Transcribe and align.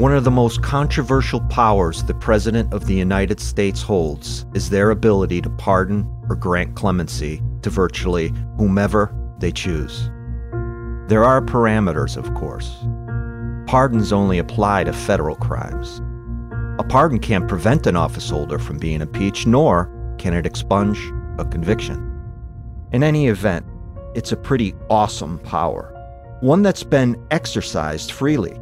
One 0.00 0.14
of 0.14 0.24
the 0.24 0.30
most 0.30 0.62
controversial 0.62 1.40
powers 1.50 2.02
the 2.02 2.14
President 2.14 2.72
of 2.72 2.86
the 2.86 2.94
United 2.94 3.38
States 3.38 3.82
holds 3.82 4.46
is 4.54 4.70
their 4.70 4.92
ability 4.92 5.42
to 5.42 5.50
pardon 5.50 6.10
or 6.26 6.36
grant 6.36 6.74
clemency 6.74 7.42
to 7.60 7.68
virtually 7.68 8.32
whomever 8.56 9.14
they 9.40 9.52
choose. 9.52 10.08
There 11.10 11.22
are 11.22 11.42
parameters, 11.42 12.16
of 12.16 12.32
course. 12.32 12.78
Pardons 13.70 14.10
only 14.10 14.38
apply 14.38 14.84
to 14.84 14.94
federal 14.94 15.36
crimes. 15.36 16.00
A 16.80 16.84
pardon 16.88 17.18
can't 17.18 17.46
prevent 17.46 17.86
an 17.86 17.94
officeholder 17.94 18.58
from 18.58 18.78
being 18.78 19.02
impeached, 19.02 19.46
nor 19.46 19.90
can 20.16 20.32
it 20.32 20.46
expunge 20.46 20.98
a 21.38 21.44
conviction. 21.44 21.98
In 22.92 23.02
any 23.02 23.26
event, 23.26 23.66
it's 24.14 24.32
a 24.32 24.36
pretty 24.38 24.74
awesome 24.88 25.38
power, 25.40 25.92
one 26.40 26.62
that's 26.62 26.84
been 26.84 27.22
exercised 27.30 28.12
freely. 28.12 28.58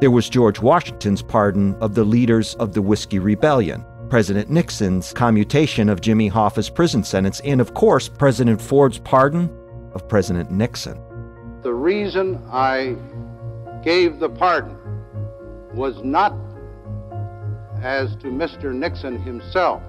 There 0.00 0.10
was 0.10 0.30
George 0.30 0.60
Washington's 0.60 1.20
pardon 1.20 1.74
of 1.82 1.94
the 1.94 2.04
leaders 2.04 2.54
of 2.54 2.72
the 2.72 2.80
Whiskey 2.80 3.18
Rebellion, 3.18 3.84
President 4.08 4.48
Nixon's 4.48 5.12
commutation 5.12 5.90
of 5.90 6.00
Jimmy 6.00 6.26
Hoffa's 6.26 6.70
prison 6.70 7.04
sentence, 7.04 7.40
and 7.40 7.60
of 7.60 7.74
course, 7.74 8.08
President 8.08 8.62
Ford's 8.62 8.98
pardon 8.98 9.54
of 9.92 10.08
President 10.08 10.50
Nixon. 10.50 10.98
The 11.60 11.74
reason 11.74 12.42
I 12.50 12.96
gave 13.84 14.20
the 14.20 14.30
pardon 14.30 14.78
was 15.74 16.02
not 16.02 16.34
as 17.82 18.16
to 18.16 18.28
Mr. 18.28 18.72
Nixon 18.72 19.20
himself. 19.20 19.82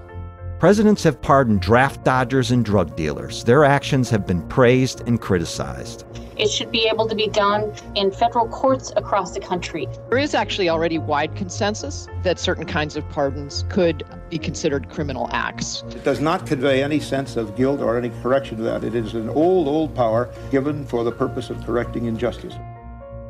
Presidents 0.58 1.02
have 1.04 1.22
pardoned 1.22 1.62
draft 1.62 2.04
dodgers 2.04 2.50
and 2.50 2.62
drug 2.62 2.94
dealers. 2.96 3.44
Their 3.44 3.64
actions 3.64 4.10
have 4.10 4.26
been 4.26 4.46
praised 4.48 5.08
and 5.08 5.18
criticized. 5.18 6.04
It 6.36 6.50
should 6.50 6.70
be 6.70 6.88
able 6.88 7.06
to 7.08 7.14
be 7.14 7.28
done 7.28 7.72
in 7.94 8.10
federal 8.10 8.48
courts 8.48 8.92
across 8.96 9.32
the 9.32 9.40
country. 9.40 9.88
There 10.08 10.18
is 10.18 10.34
actually 10.34 10.68
already 10.68 10.98
wide 10.98 11.34
consensus 11.36 12.08
that 12.22 12.38
certain 12.38 12.64
kinds 12.64 12.96
of 12.96 13.08
pardons 13.10 13.64
could 13.68 14.04
be 14.30 14.38
considered 14.38 14.88
criminal 14.88 15.28
acts. 15.32 15.84
It 15.90 16.04
does 16.04 16.20
not 16.20 16.46
convey 16.46 16.82
any 16.82 17.00
sense 17.00 17.36
of 17.36 17.56
guilt 17.56 17.80
or 17.80 17.98
any 17.98 18.10
correction 18.22 18.56
to 18.58 18.62
that. 18.64 18.84
It 18.84 18.94
is 18.94 19.14
an 19.14 19.28
old, 19.28 19.68
old 19.68 19.94
power 19.94 20.32
given 20.50 20.86
for 20.86 21.04
the 21.04 21.12
purpose 21.12 21.50
of 21.50 21.62
correcting 21.64 22.06
injustice. 22.06 22.54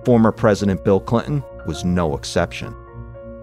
Former 0.04 0.32
President 0.32 0.84
Bill 0.84 1.00
Clinton 1.00 1.42
was 1.66 1.84
no 1.84 2.14
exception. 2.14 2.74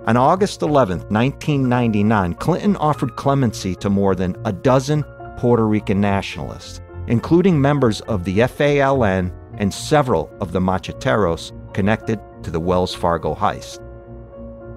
On 0.08 0.18
August 0.18 0.62
11, 0.62 1.00
1999, 1.10 2.34
Clinton 2.36 2.76
offered 2.78 3.16
clemency 3.16 3.76
to 3.76 3.90
more 3.90 4.16
than 4.16 4.36
a 4.46 4.52
dozen 4.52 5.04
Puerto 5.38 5.68
Rican 5.68 6.02
nationalists, 6.02 6.82
including 7.08 7.62
members 7.62 8.02
of 8.02 8.24
the 8.24 8.40
FALN 8.40 9.32
and 9.60 9.74
several 9.74 10.32
of 10.42 10.52
the 10.52 10.60
macheteros 10.60 11.52
connected 11.74 12.20
to 12.44 12.52
the 12.52 12.60
Wells 12.60 12.96
Fargo 12.96 13.36
heist. 13.36 13.80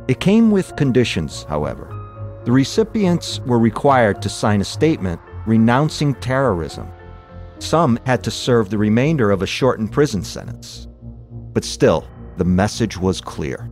It 0.09 0.21
came 0.21 0.51
with 0.51 0.77
conditions, 0.77 1.45
however. 1.49 1.89
The 2.45 2.53
recipients 2.53 3.41
were 3.41 3.59
required 3.59 4.21
to 4.23 4.29
sign 4.29 4.61
a 4.61 4.65
statement 4.65 5.21
renouncing 5.47 6.15
terrorism. 6.17 6.91
Some 7.59 7.99
had 8.07 8.25
to 8.25 8.31
serve 8.31 8.71
the 8.71 8.79
remainder 8.79 9.31
of 9.31 9.43
a 9.43 9.47
shortened 9.47 9.93
prison 9.93 10.23
sentence. 10.23 10.89
But 11.53 11.65
still, 11.65 12.07
the 12.37 12.45
message 12.45 12.99
was 12.99 13.21
clear. 13.21 13.71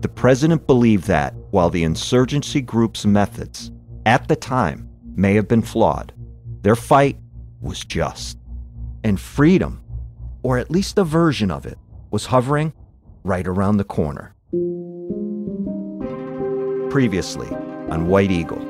The 0.00 0.08
president 0.08 0.66
believed 0.66 1.06
that, 1.06 1.34
while 1.50 1.70
the 1.70 1.82
insurgency 1.84 2.60
group's 2.60 3.06
methods, 3.06 3.72
at 4.06 4.28
the 4.28 4.36
time, 4.36 4.88
may 5.16 5.34
have 5.34 5.48
been 5.48 5.62
flawed, 5.62 6.12
their 6.62 6.76
fight 6.76 7.18
was 7.60 7.84
just. 7.84 8.38
And 9.02 9.18
freedom, 9.18 9.82
or 10.44 10.58
at 10.58 10.70
least 10.70 10.98
a 10.98 11.04
version 11.04 11.50
of 11.50 11.66
it, 11.66 11.78
was 12.12 12.26
hovering 12.26 12.72
right 13.24 13.48
around 13.48 13.78
the 13.78 13.84
corner. 13.84 14.34
Previously 16.90 17.48
on 17.90 18.06
White 18.06 18.30
Eagle. 18.30 18.60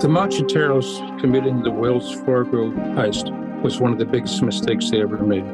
The 0.00 0.08
Macheteros 0.08 1.20
committing 1.20 1.62
the 1.62 1.70
Wells 1.70 2.14
Fargo 2.20 2.70
heist 2.70 3.30
was 3.60 3.80
one 3.80 3.92
of 3.92 3.98
the 3.98 4.06
biggest 4.06 4.40
mistakes 4.42 4.90
they 4.90 5.02
ever 5.02 5.18
made. 5.18 5.44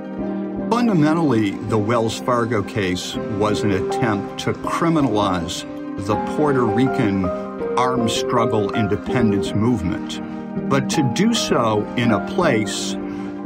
Fundamentally, 0.71 1.51
the 1.69 1.79
Wells 1.79 2.21
Fargo 2.21 2.63
case 2.63 3.17
was 3.39 3.63
an 3.63 3.73
attempt 3.73 4.39
to 4.41 4.53
criminalize 4.53 5.65
the 6.07 6.17
Puerto 6.37 6.65
Rican 6.65 7.25
armed 7.79 8.11
struggle 8.11 8.75
independence 8.75 9.55
movement, 9.55 10.21
but 10.69 10.91
to 10.91 11.03
do 11.15 11.33
so 11.33 11.83
in 11.97 12.13
a 12.13 12.27
place 12.35 12.95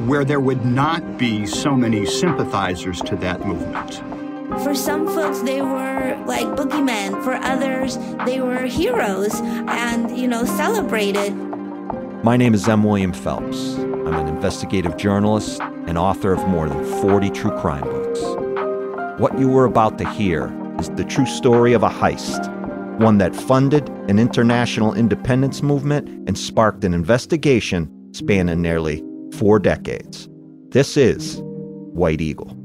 where 0.00 0.24
there 0.24 0.40
would 0.40 0.64
not 0.64 1.18
be 1.18 1.46
so 1.46 1.74
many 1.74 2.04
sympathizers 2.04 3.00
to 3.02 3.16
that 3.16 3.46
movement. 3.46 3.94
For 4.62 4.74
some 4.74 5.06
folks, 5.06 5.40
they 5.40 5.62
were 5.62 6.22
like 6.26 6.46
boogeymen. 6.48 7.24
For 7.24 7.34
others, 7.34 7.96
they 8.26 8.40
were 8.40 8.62
heroes 8.62 9.34
and, 9.34 10.16
you 10.16 10.28
know, 10.28 10.44
celebrated. 10.44 11.30
My 12.22 12.36
name 12.36 12.54
is 12.54 12.68
M. 12.68 12.84
William 12.84 13.12
Phelps. 13.12 13.74
I'm 13.76 14.14
an 14.14 14.28
investigative 14.28 14.96
journalist 14.96 15.60
and 15.86 15.96
author 15.96 16.32
of 16.32 16.46
more 16.48 16.68
than 16.68 16.84
40 17.00 17.30
true 17.30 17.56
crime 17.58 17.84
books. 17.84 18.20
What 19.20 19.38
you 19.38 19.48
were 19.48 19.64
about 19.64 19.98
to 19.98 20.08
hear 20.10 20.52
is 20.78 20.90
the 20.90 21.04
true 21.04 21.26
story 21.26 21.72
of 21.72 21.82
a 21.82 21.88
heist 21.88 22.52
one 22.98 23.18
that 23.18 23.36
funded 23.36 23.88
an 24.08 24.18
international 24.18 24.94
independence 24.94 25.62
movement 25.62 26.08
and 26.26 26.38
sparked 26.38 26.82
an 26.82 26.94
investigation 26.94 27.90
spanning 28.12 28.62
nearly 28.62 29.05
four 29.34 29.58
decades. 29.58 30.28
This 30.68 30.96
is 30.96 31.40
White 31.42 32.20
Eagle. 32.20 32.56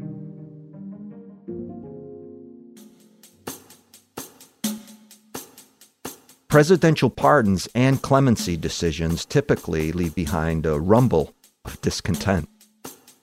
Presidential 6.48 7.10
pardons 7.10 7.69
and 7.74 8.02
clemency 8.02 8.58
decisions 8.58 9.24
typically 9.24 9.94
leave 9.94 10.13
behind 10.13 10.66
a 10.66 10.78
rumble 10.80 11.34
of 11.63 11.80
discontent. 11.81 12.50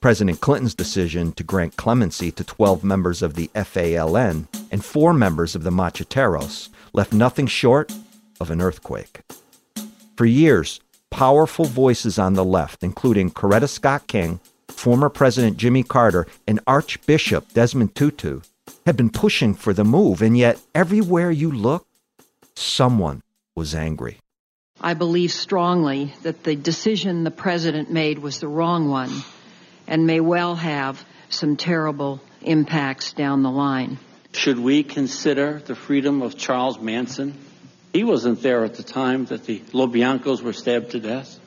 President 0.00 0.40
Clinton's 0.40 0.74
decision 0.74 1.32
to 1.32 1.42
grant 1.42 1.76
clemency 1.76 2.30
to 2.30 2.44
12 2.44 2.84
members 2.84 3.20
of 3.20 3.34
the 3.34 3.50
FALN 3.54 4.48
and 4.70 4.84
four 4.84 5.12
members 5.12 5.54
of 5.54 5.62
the 5.64 5.70
Macheteros 5.70 6.70
left 6.94 7.12
nothing 7.12 7.46
short 7.46 7.92
of 8.40 8.50
an 8.50 8.62
earthquake. 8.62 9.20
For 10.16 10.24
years, 10.24 10.80
powerful 11.10 11.64
voices 11.64 12.18
on 12.18 12.34
the 12.34 12.44
left, 12.44 12.82
including 12.82 13.30
Coretta 13.30 13.68
Scott 13.68 14.06
King, 14.06 14.40
former 14.68 15.08
President 15.08 15.56
Jimmy 15.56 15.82
Carter, 15.82 16.26
and 16.46 16.60
Archbishop 16.66 17.52
Desmond 17.52 17.94
Tutu, 17.94 18.40
had 18.86 18.96
been 18.96 19.10
pushing 19.10 19.54
for 19.54 19.72
the 19.72 19.84
move, 19.84 20.22
and 20.22 20.36
yet 20.36 20.60
everywhere 20.74 21.30
you 21.30 21.50
look, 21.50 21.86
someone 22.54 23.22
was 23.54 23.74
angry. 23.74 24.18
I 24.80 24.94
believe 24.94 25.32
strongly 25.32 26.14
that 26.22 26.44
the 26.44 26.54
decision 26.54 27.24
the 27.24 27.30
president 27.30 27.90
made 27.90 28.20
was 28.20 28.38
the 28.38 28.48
wrong 28.48 28.88
one 28.88 29.10
and 29.88 30.06
may 30.06 30.20
well 30.20 30.54
have 30.54 31.04
some 31.28 31.56
terrible 31.56 32.20
impacts 32.42 33.12
down 33.12 33.42
the 33.42 33.50
line. 33.50 33.98
Should 34.32 34.58
we 34.58 34.84
consider 34.84 35.60
the 35.64 35.74
freedom 35.74 36.22
of 36.22 36.36
Charles 36.36 36.78
Manson? 36.78 37.34
He 37.92 38.04
wasn't 38.04 38.42
there 38.42 38.64
at 38.64 38.74
the 38.74 38.82
time 38.82 39.24
that 39.26 39.44
the 39.44 39.60
LoBiancos 39.72 40.42
were 40.42 40.52
stabbed 40.52 40.90
to 40.90 41.00
death 41.00 41.38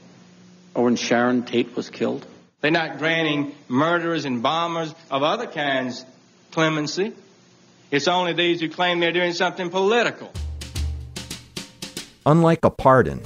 or 0.73 0.85
when 0.85 0.95
Sharon 0.95 1.43
Tate 1.43 1.75
was 1.75 1.89
killed. 1.89 2.25
They're 2.61 2.71
not 2.71 2.97
granting 2.97 3.53
murderers 3.67 4.25
and 4.25 4.41
bombers 4.41 4.93
of 5.09 5.23
other 5.23 5.47
kinds 5.47 6.05
clemency. 6.51 7.13
It's 7.91 8.07
only 8.07 8.33
these 8.33 8.61
who 8.61 8.69
claim 8.69 8.99
they're 8.99 9.11
doing 9.11 9.33
something 9.33 9.69
political. 9.69 10.31
Unlike 12.25 12.65
a 12.65 12.69
pardon, 12.69 13.19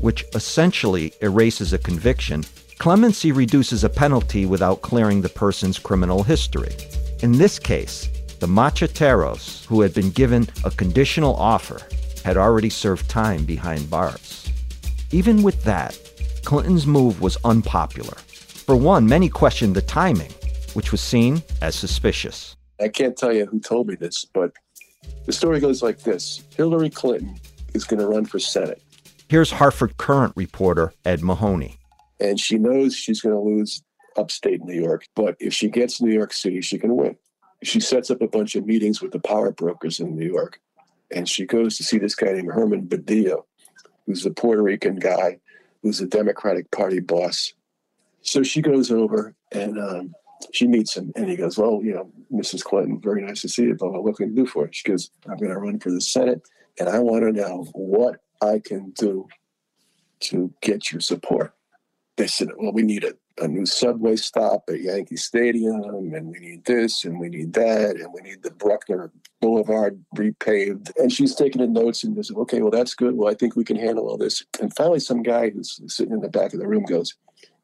which 0.00 0.24
essentially 0.34 1.12
erases 1.20 1.72
a 1.72 1.78
conviction, 1.78 2.44
clemency 2.78 3.32
reduces 3.32 3.84
a 3.84 3.88
penalty 3.88 4.46
without 4.46 4.82
clearing 4.82 5.20
the 5.20 5.28
person's 5.28 5.78
criminal 5.78 6.22
history. 6.22 6.74
In 7.22 7.32
this 7.32 7.58
case, 7.58 8.08
the 8.40 8.46
Macheteros, 8.46 9.64
who 9.66 9.80
had 9.82 9.92
been 9.92 10.10
given 10.10 10.48
a 10.64 10.70
conditional 10.70 11.34
offer, 11.36 11.80
had 12.24 12.36
already 12.36 12.70
served 12.70 13.08
time 13.08 13.44
behind 13.44 13.88
bars. 13.90 14.50
Even 15.10 15.42
with 15.42 15.62
that, 15.64 15.98
Clinton's 16.44 16.86
move 16.86 17.20
was 17.20 17.36
unpopular. 17.44 18.14
For 18.14 18.76
one, 18.76 19.06
many 19.06 19.28
questioned 19.28 19.74
the 19.74 19.82
timing, 19.82 20.32
which 20.74 20.92
was 20.92 21.00
seen 21.00 21.42
as 21.62 21.74
suspicious. 21.74 22.56
I 22.80 22.88
can't 22.88 23.16
tell 23.16 23.32
you 23.32 23.46
who 23.46 23.60
told 23.60 23.88
me 23.88 23.94
this, 23.94 24.24
but 24.24 24.52
the 25.26 25.32
story 25.32 25.60
goes 25.60 25.82
like 25.82 26.00
this 26.00 26.44
Hillary 26.56 26.90
Clinton 26.90 27.38
is 27.74 27.84
going 27.84 28.00
to 28.00 28.06
run 28.06 28.24
for 28.24 28.38
Senate. 28.38 28.82
Here's 29.28 29.50
Hartford 29.50 29.96
Courant 29.98 30.32
reporter 30.36 30.92
Ed 31.04 31.22
Mahoney. 31.22 31.78
And 32.20 32.40
she 32.40 32.58
knows 32.58 32.94
she's 32.96 33.20
going 33.20 33.34
to 33.34 33.40
lose 33.40 33.82
upstate 34.16 34.62
New 34.64 34.80
York, 34.80 35.06
but 35.14 35.36
if 35.38 35.54
she 35.54 35.68
gets 35.68 36.00
New 36.00 36.12
York 36.12 36.32
City, 36.32 36.60
she 36.60 36.78
can 36.78 36.96
win. 36.96 37.16
She 37.62 37.80
sets 37.80 38.10
up 38.10 38.20
a 38.20 38.28
bunch 38.28 38.54
of 38.56 38.66
meetings 38.66 39.00
with 39.00 39.12
the 39.12 39.20
power 39.20 39.50
brokers 39.52 40.00
in 40.00 40.16
New 40.16 40.26
York, 40.26 40.60
and 41.10 41.28
she 41.28 41.46
goes 41.46 41.76
to 41.76 41.84
see 41.84 41.98
this 41.98 42.14
guy 42.14 42.32
named 42.32 42.52
Herman 42.52 42.86
Badillo, 42.86 43.44
who's 44.06 44.24
a 44.26 44.30
Puerto 44.30 44.62
Rican 44.62 44.96
guy 44.96 45.38
who's 45.82 46.00
a 46.00 46.06
Democratic 46.06 46.70
Party 46.70 47.00
boss. 47.00 47.52
So 48.22 48.42
she 48.42 48.62
goes 48.62 48.90
over 48.90 49.34
and 49.52 49.78
um, 49.78 50.14
she 50.52 50.66
meets 50.66 50.96
him, 50.96 51.12
and 51.16 51.28
he 51.28 51.36
goes, 51.36 51.58
"Well, 51.58 51.80
you 51.82 51.94
know, 51.94 52.10
Mrs. 52.32 52.62
Clinton, 52.62 53.00
very 53.00 53.22
nice 53.22 53.40
to 53.42 53.48
see 53.48 53.64
you, 53.64 53.74
but 53.74 53.90
what 54.02 54.16
can 54.16 54.30
I 54.30 54.34
do 54.34 54.46
for 54.46 54.66
you?" 54.66 54.70
She 54.72 54.88
goes, 54.88 55.10
"I'm 55.28 55.36
going 55.36 55.50
to 55.50 55.58
run 55.58 55.80
for 55.80 55.90
the 55.90 56.00
Senate, 56.00 56.42
and 56.78 56.88
I 56.88 56.98
want 56.98 57.22
to 57.22 57.32
know 57.32 57.66
what 57.72 58.20
I 58.40 58.60
can 58.64 58.90
do 58.90 59.28
to 60.20 60.52
get 60.60 60.92
your 60.92 61.00
support." 61.00 61.54
They 62.16 62.26
said, 62.26 62.48
"Well, 62.56 62.72
we 62.72 62.82
need 62.82 63.04
a, 63.04 63.14
a 63.40 63.48
new 63.48 63.66
subway 63.66 64.16
stop 64.16 64.64
at 64.68 64.80
Yankee 64.80 65.16
Stadium, 65.16 65.82
and 66.14 66.26
we 66.26 66.38
need 66.38 66.64
this, 66.64 67.04
and 67.04 67.18
we 67.18 67.28
need 67.28 67.52
that, 67.54 67.96
and 67.96 68.12
we 68.12 68.20
need 68.22 68.42
the 68.42 68.50
Bruckner 68.50 69.10
Boulevard 69.40 70.02
repaved." 70.16 70.90
And 70.96 71.12
she's 71.12 71.34
taking 71.34 71.60
the 71.60 71.68
notes 71.68 72.04
and 72.04 72.14
goes, 72.14 72.30
"Okay, 72.30 72.60
well, 72.60 72.70
that's 72.70 72.94
good. 72.94 73.16
Well, 73.16 73.28
I 73.30 73.34
think 73.34 73.56
we 73.56 73.64
can 73.64 73.76
handle 73.76 74.08
all 74.08 74.16
this." 74.16 74.44
And 74.60 74.74
finally, 74.74 75.00
some 75.00 75.22
guy 75.22 75.50
who's 75.50 75.80
sitting 75.86 76.14
in 76.14 76.20
the 76.20 76.28
back 76.28 76.52
of 76.52 76.60
the 76.60 76.68
room 76.68 76.84
goes, 76.84 77.14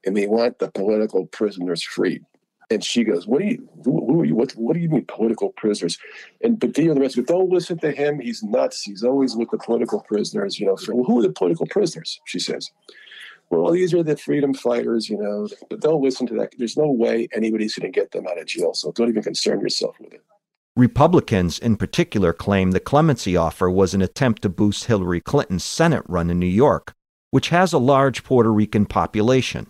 "And 0.05 0.15
we 0.15 0.26
want 0.26 0.59
the 0.59 0.71
political 0.71 1.26
prisoners 1.26 1.82
freed." 1.82 2.25
And 2.70 2.82
she 2.82 3.05
goes, 3.05 3.27
"What 3.27 3.41
do 3.41 3.47
you? 3.47 3.69
Who, 3.85 4.20
are 4.20 4.25
you? 4.25 4.35
What, 4.35 4.53
what 4.53 4.75
do 4.75 4.81
you 4.81 4.88
mean 4.88 5.05
political 5.06 5.50
prisoners?" 5.50 5.99
And 6.43 6.59
Badillo 6.59 6.91
and 6.91 6.97
the 6.97 7.00
rest 7.03 7.17
go, 7.17 7.23
"Don't 7.23 7.50
listen 7.50 7.79
to 7.79 7.93
him. 7.93 8.20
He's 8.20 8.43
nuts. 8.43 8.82
He's 8.82 9.05
always 9.05 9.37
with 9.37 9.50
the 9.50 9.59
political 9.59 10.00
prisoners. 10.00 10.59
You 10.59 10.67
know, 10.67 10.77
well, 10.88 11.05
who 11.05 11.19
are 11.19 11.23
the 11.23 11.32
political 11.32 11.67
prisoners?" 11.67 12.20
She 12.25 12.38
says. 12.38 12.70
Well, 13.55 13.73
these 13.73 13.95
are 13.95 14.03
the 14.03 14.17
freedom 14.17 14.53
fighters, 14.53 15.09
you 15.09 15.17
know, 15.17 15.49
but 15.71 15.81
don't 15.81 16.03
listen 16.03 16.27
to 16.29 16.35
that. 16.35 16.55
There's 16.59 16.77
no 16.77 16.91
way 16.91 17.29
anybody's 17.33 17.75
going 17.75 17.91
to 17.91 18.01
get 18.01 18.11
them 18.11 18.27
out 18.27 18.39
of 18.39 18.47
jail. 18.47 18.75
So 18.75 18.93
don't 18.93 19.09
even 19.09 19.23
concern 19.23 19.61
yourself 19.61 19.97
with 20.01 20.12
it. 20.12 20.23
Republicans, 20.77 21.61
in 21.61 21.77
particular, 21.77 22.33
claim 22.33 22.73
the 22.73 22.81
clemency 22.81 23.37
offer 23.37 23.71
was 23.71 23.95
an 23.95 24.03
attempt 24.03 24.43
to 24.43 24.49
boost 24.49 24.85
Hillary 24.85 25.21
Clinton's 25.21 25.62
Senate 25.62 26.03
run 26.09 26.31
in 26.31 26.41
New 26.41 26.47
York, 26.47 26.93
which 27.31 27.51
has 27.51 27.73
a 27.73 27.79
large 27.79 28.25
Puerto 28.25 28.53
Rican 28.53 28.87
population. 28.87 29.69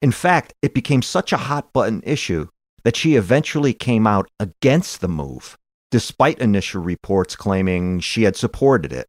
In 0.00 0.10
fact, 0.10 0.52
it 0.60 0.74
became 0.74 1.00
such 1.00 1.32
a 1.32 1.36
hot 1.36 1.72
button 1.72 2.02
issue 2.04 2.48
that 2.82 2.96
she 2.96 3.14
eventually 3.14 3.72
came 3.72 4.04
out 4.04 4.28
against 4.40 5.00
the 5.00 5.06
move, 5.06 5.56
despite 5.92 6.40
initial 6.40 6.82
reports 6.82 7.36
claiming 7.36 8.00
she 8.00 8.24
had 8.24 8.34
supported 8.34 8.92
it. 8.92 9.06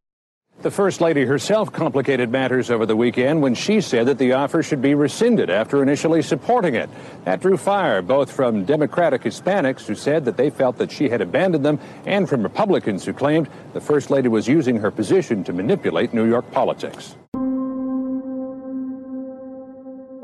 The 0.64 0.70
First 0.70 1.02
Lady 1.02 1.26
herself 1.26 1.70
complicated 1.70 2.30
matters 2.30 2.70
over 2.70 2.86
the 2.86 2.96
weekend 2.96 3.42
when 3.42 3.54
she 3.54 3.82
said 3.82 4.06
that 4.06 4.16
the 4.16 4.32
offer 4.32 4.62
should 4.62 4.80
be 4.80 4.94
rescinded 4.94 5.50
after 5.50 5.82
initially 5.82 6.22
supporting 6.22 6.74
it. 6.74 6.88
That 7.26 7.40
drew 7.40 7.58
fire 7.58 8.00
both 8.00 8.32
from 8.32 8.64
Democratic 8.64 9.24
Hispanics 9.24 9.84
who 9.84 9.94
said 9.94 10.24
that 10.24 10.38
they 10.38 10.48
felt 10.48 10.78
that 10.78 10.90
she 10.90 11.10
had 11.10 11.20
abandoned 11.20 11.66
them 11.66 11.78
and 12.06 12.26
from 12.26 12.42
Republicans 12.42 13.04
who 13.04 13.12
claimed 13.12 13.50
the 13.74 13.80
First 13.82 14.08
Lady 14.08 14.28
was 14.28 14.48
using 14.48 14.78
her 14.78 14.90
position 14.90 15.44
to 15.44 15.52
manipulate 15.52 16.14
New 16.14 16.26
York 16.26 16.50
politics. 16.50 17.14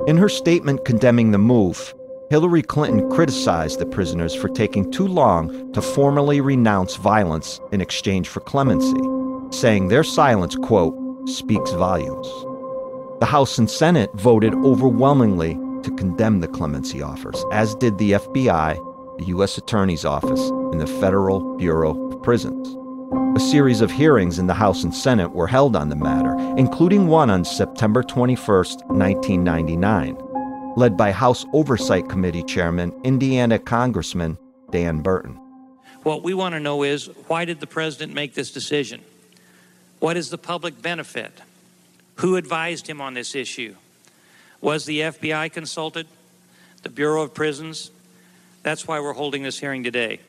In 0.07 0.17
her 0.17 0.31
statement 0.31 0.87
condemning 0.87 1.33
the 1.33 1.39
move, 1.39 1.93
Hillary 2.31 2.63
Clinton 2.63 3.11
criticized 3.11 3.79
the 3.79 3.85
prisoners 3.85 4.35
for 4.35 4.49
taking 4.49 4.91
too 4.91 5.07
long 5.07 5.71
to 5.75 5.83
formally 5.83 6.41
renounce 6.41 6.97
violence 6.97 7.61
in 7.73 7.83
exchange 7.83 8.27
for 8.29 8.41
clemency, 8.41 9.20
saying 9.51 9.89
their 9.89 10.05
silence, 10.05 10.55
quote, 10.57 10.97
speaks 11.29 11.71
volumes. 11.73 12.27
The 13.21 13.27
House 13.27 13.59
and 13.59 13.71
Senate 13.71 14.11
voted 14.15 14.55
overwhelmingly 14.55 15.55
to 15.83 15.95
condemn 15.97 16.41
the 16.41 16.49
clemency 16.49 17.03
offers, 17.03 17.45
as 17.53 17.75
did 17.75 17.99
the 17.99 18.13
FBI, 18.13 19.19
the 19.19 19.25
U.S. 19.27 19.59
Attorney's 19.59 20.05
Office, 20.05 20.49
and 20.49 20.81
the 20.81 20.87
Federal 20.87 21.57
Bureau 21.57 22.11
of 22.11 22.23
Prisons. 22.23 22.77
A 23.37 23.41
series 23.41 23.81
of 23.81 23.91
hearings 23.91 24.39
in 24.39 24.47
the 24.47 24.55
House 24.55 24.85
and 24.85 24.95
Senate 24.95 25.33
were 25.33 25.47
held 25.47 25.77
on 25.77 25.89
the 25.89 25.97
matter, 25.97 26.35
including 26.57 27.09
one 27.09 27.31
on 27.31 27.45
September 27.45 28.03
21, 28.03 28.47
1999, 28.57 30.17
led 30.77 30.97
by 30.97 31.13
House 31.13 31.45
Oversight 31.53 32.09
Committee 32.09 32.45
Chairman, 32.45 32.93
Indiana 33.05 33.59
Congressman 33.59 34.39
Dan 34.71 35.03
Burton. 35.03 35.39
What 36.03 36.23
we 36.23 36.35
want 36.35 36.55
to 36.55 36.61
know 36.61 36.83
is 36.83 37.07
why 37.27 37.45
did 37.45 37.61
the 37.61 37.67
president 37.67 38.15
make 38.15 38.35
this 38.35 38.51
decision? 38.51 39.03
What 40.01 40.17
is 40.17 40.31
the 40.31 40.39
public 40.39 40.81
benefit? 40.81 41.43
Who 42.17 42.37
advised 42.37 42.87
him 42.87 43.03
on 43.03 43.13
this 43.13 43.35
issue? 43.35 43.75
Was 44.63 44.87
the 44.87 45.01
FBI 45.01 45.53
consulted? 45.53 46.07
The 46.83 46.89
Bureau 46.89 47.23
of 47.23 47.35
Prisons? 47.35 47.91
That's 48.63 48.89
why 48.89 48.99
we're 49.01 49.13
holding 49.13 49.43
this 49.43 49.61
hearing 49.61 49.85
today. 49.85 50.21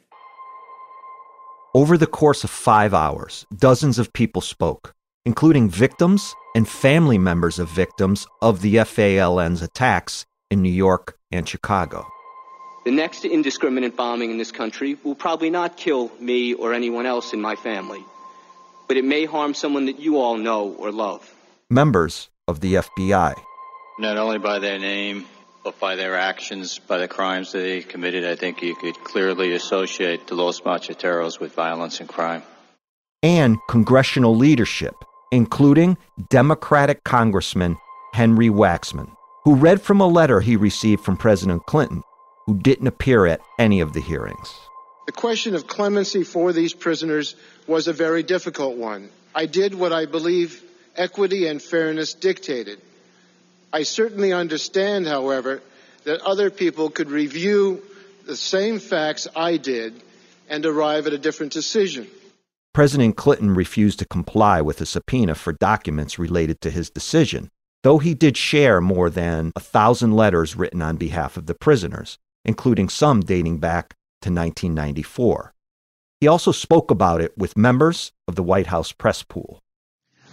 Over 1.73 1.97
the 1.97 2.05
course 2.05 2.43
of 2.43 2.49
five 2.49 2.93
hours, 2.93 3.45
dozens 3.57 3.97
of 3.97 4.11
people 4.11 4.41
spoke, 4.41 4.93
including 5.25 5.69
victims 5.69 6.35
and 6.53 6.67
family 6.67 7.17
members 7.17 7.57
of 7.57 7.69
victims 7.69 8.27
of 8.41 8.61
the 8.61 8.75
FALN's 8.75 9.61
attacks 9.61 10.25
in 10.49 10.61
New 10.61 10.69
York 10.69 11.17
and 11.31 11.47
Chicago. 11.47 12.05
The 12.83 12.91
next 12.91 13.23
indiscriminate 13.23 13.95
bombing 13.95 14.31
in 14.31 14.37
this 14.37 14.51
country 14.51 14.97
will 15.05 15.15
probably 15.15 15.49
not 15.49 15.77
kill 15.77 16.11
me 16.19 16.55
or 16.55 16.73
anyone 16.73 17.05
else 17.05 17.31
in 17.31 17.39
my 17.39 17.55
family, 17.55 18.03
but 18.87 18.97
it 18.97 19.05
may 19.05 19.25
harm 19.25 19.53
someone 19.53 19.85
that 19.85 19.99
you 19.99 20.17
all 20.19 20.37
know 20.37 20.69
or 20.73 20.91
love. 20.91 21.33
Members 21.69 22.29
of 22.47 22.59
the 22.59 22.75
FBI. 22.75 23.35
Not 23.99 24.17
only 24.17 24.37
by 24.37 24.59
their 24.59 24.79
name, 24.79 25.25
but 25.63 25.79
by 25.79 25.95
their 25.95 26.17
actions, 26.17 26.79
by 26.79 26.97
the 26.97 27.07
crimes 27.07 27.51
that 27.51 27.59
they 27.59 27.81
committed, 27.81 28.25
I 28.25 28.35
think 28.35 28.61
you 28.61 28.75
could 28.75 28.95
clearly 29.03 29.53
associate 29.53 30.27
the 30.27 30.35
Los 30.35 30.61
Macheteros 30.61 31.39
with 31.39 31.53
violence 31.53 31.99
and 31.99 32.09
crime. 32.09 32.43
and 33.23 33.57
congressional 33.69 34.35
leadership, 34.35 34.95
including 35.31 35.95
Democratic 36.31 37.03
Congressman 37.03 37.77
Henry 38.13 38.49
Waxman, 38.49 39.11
who 39.45 39.53
read 39.55 39.79
from 39.79 40.01
a 40.01 40.07
letter 40.07 40.41
he 40.41 40.55
received 40.55 41.03
from 41.03 41.15
President 41.17 41.63
Clinton, 41.67 42.01
who 42.47 42.57
didn't 42.57 42.87
appear 42.87 43.27
at 43.27 43.39
any 43.59 43.79
of 43.79 43.93
the 43.93 44.01
hearings. 44.01 44.51
The 45.11 45.17
question 45.17 45.55
of 45.55 45.67
clemency 45.67 46.23
for 46.23 46.53
these 46.53 46.73
prisoners 46.73 47.35
was 47.67 47.89
a 47.89 47.93
very 47.93 48.23
difficult 48.23 48.77
one. 48.77 49.09
I 49.35 49.45
did 49.45 49.75
what 49.75 49.91
I 49.91 50.05
believe 50.05 50.63
equity 50.95 51.47
and 51.47 51.61
fairness 51.61 52.13
dictated. 52.13 52.79
I 53.73 53.83
certainly 53.83 54.31
understand, 54.31 55.07
however, 55.07 55.61
that 56.05 56.21
other 56.21 56.49
people 56.49 56.89
could 56.89 57.11
review 57.11 57.83
the 58.25 58.37
same 58.37 58.79
facts 58.79 59.27
I 59.35 59.57
did 59.57 60.01
and 60.49 60.65
arrive 60.65 61.07
at 61.07 61.13
a 61.13 61.17
different 61.17 61.51
decision. 61.51 62.07
President 62.73 63.17
Clinton 63.17 63.53
refused 63.53 63.99
to 63.99 64.05
comply 64.05 64.61
with 64.61 64.79
a 64.79 64.85
subpoena 64.85 65.35
for 65.35 65.51
documents 65.51 66.17
related 66.17 66.61
to 66.61 66.71
his 66.71 66.89
decision, 66.89 67.49
though 67.83 67.97
he 67.97 68.13
did 68.13 68.37
share 68.37 68.79
more 68.79 69.09
than 69.09 69.51
a 69.57 69.59
thousand 69.59 70.13
letters 70.13 70.55
written 70.55 70.81
on 70.81 70.95
behalf 70.95 71.35
of 71.35 71.47
the 71.47 71.53
prisoners, 71.53 72.17
including 72.45 72.87
some 72.87 73.19
dating 73.19 73.57
back 73.57 73.93
to 74.21 74.29
1994. 74.29 75.53
He 76.19 76.27
also 76.27 76.51
spoke 76.51 76.91
about 76.91 77.21
it 77.21 77.37
with 77.37 77.57
members 77.57 78.11
of 78.27 78.35
the 78.35 78.43
White 78.43 78.67
House 78.67 78.91
press 78.91 79.23
pool. 79.23 79.59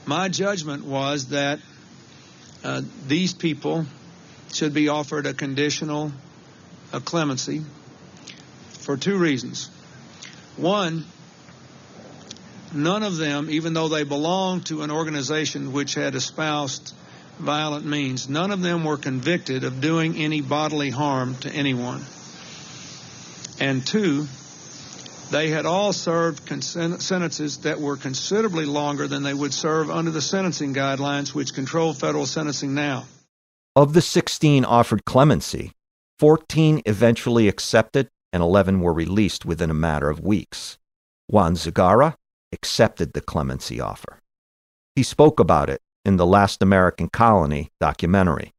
My 0.06 0.28
judgment 0.28 0.84
was 0.84 1.28
that 1.28 1.60
uh, 2.64 2.82
these 3.06 3.32
people 3.32 3.86
should 4.52 4.74
be 4.74 4.88
offered 4.88 5.26
a 5.26 5.34
conditional 5.34 6.12
a 6.92 7.00
clemency 7.00 7.62
for 8.80 8.96
two 8.96 9.18
reasons. 9.18 9.70
One, 10.56 11.04
none 12.72 13.02
of 13.02 13.16
them, 13.16 13.48
even 13.50 13.74
though 13.74 13.88
they 13.88 14.04
belonged 14.04 14.66
to 14.66 14.82
an 14.82 14.90
organization 14.90 15.72
which 15.72 15.94
had 15.94 16.14
espoused 16.14 16.94
violent 17.38 17.84
means, 17.84 18.28
none 18.28 18.50
of 18.50 18.62
them 18.62 18.84
were 18.84 18.96
convicted 18.96 19.64
of 19.64 19.80
doing 19.80 20.16
any 20.16 20.40
bodily 20.40 20.90
harm 20.90 21.34
to 21.36 21.50
anyone. 21.50 22.04
And 23.60 23.86
two, 23.86 24.26
they 25.30 25.50
had 25.50 25.66
all 25.66 25.92
served 25.92 26.48
sentences 26.62 27.58
that 27.58 27.80
were 27.80 27.96
considerably 27.96 28.64
longer 28.64 29.06
than 29.06 29.22
they 29.22 29.34
would 29.34 29.52
serve 29.52 29.90
under 29.90 30.10
the 30.10 30.22
sentencing 30.22 30.74
guidelines 30.74 31.34
which 31.34 31.54
control 31.54 31.92
federal 31.92 32.26
sentencing 32.26 32.74
now. 32.74 33.04
Of 33.76 33.92
the 33.92 34.00
16 34.00 34.64
offered 34.64 35.04
clemency, 35.04 35.72
14 36.18 36.82
eventually 36.86 37.46
accepted 37.48 38.08
and 38.32 38.42
11 38.42 38.80
were 38.80 38.92
released 38.92 39.44
within 39.44 39.70
a 39.70 39.74
matter 39.74 40.10
of 40.10 40.20
weeks. 40.20 40.78
Juan 41.28 41.54
Segarra 41.54 42.14
accepted 42.52 43.12
the 43.12 43.20
clemency 43.20 43.80
offer. 43.80 44.18
He 44.96 45.02
spoke 45.02 45.38
about 45.38 45.70
it 45.70 45.80
in 46.04 46.16
the 46.16 46.26
Last 46.26 46.62
American 46.62 47.08
Colony 47.08 47.70
documentary. 47.80 48.52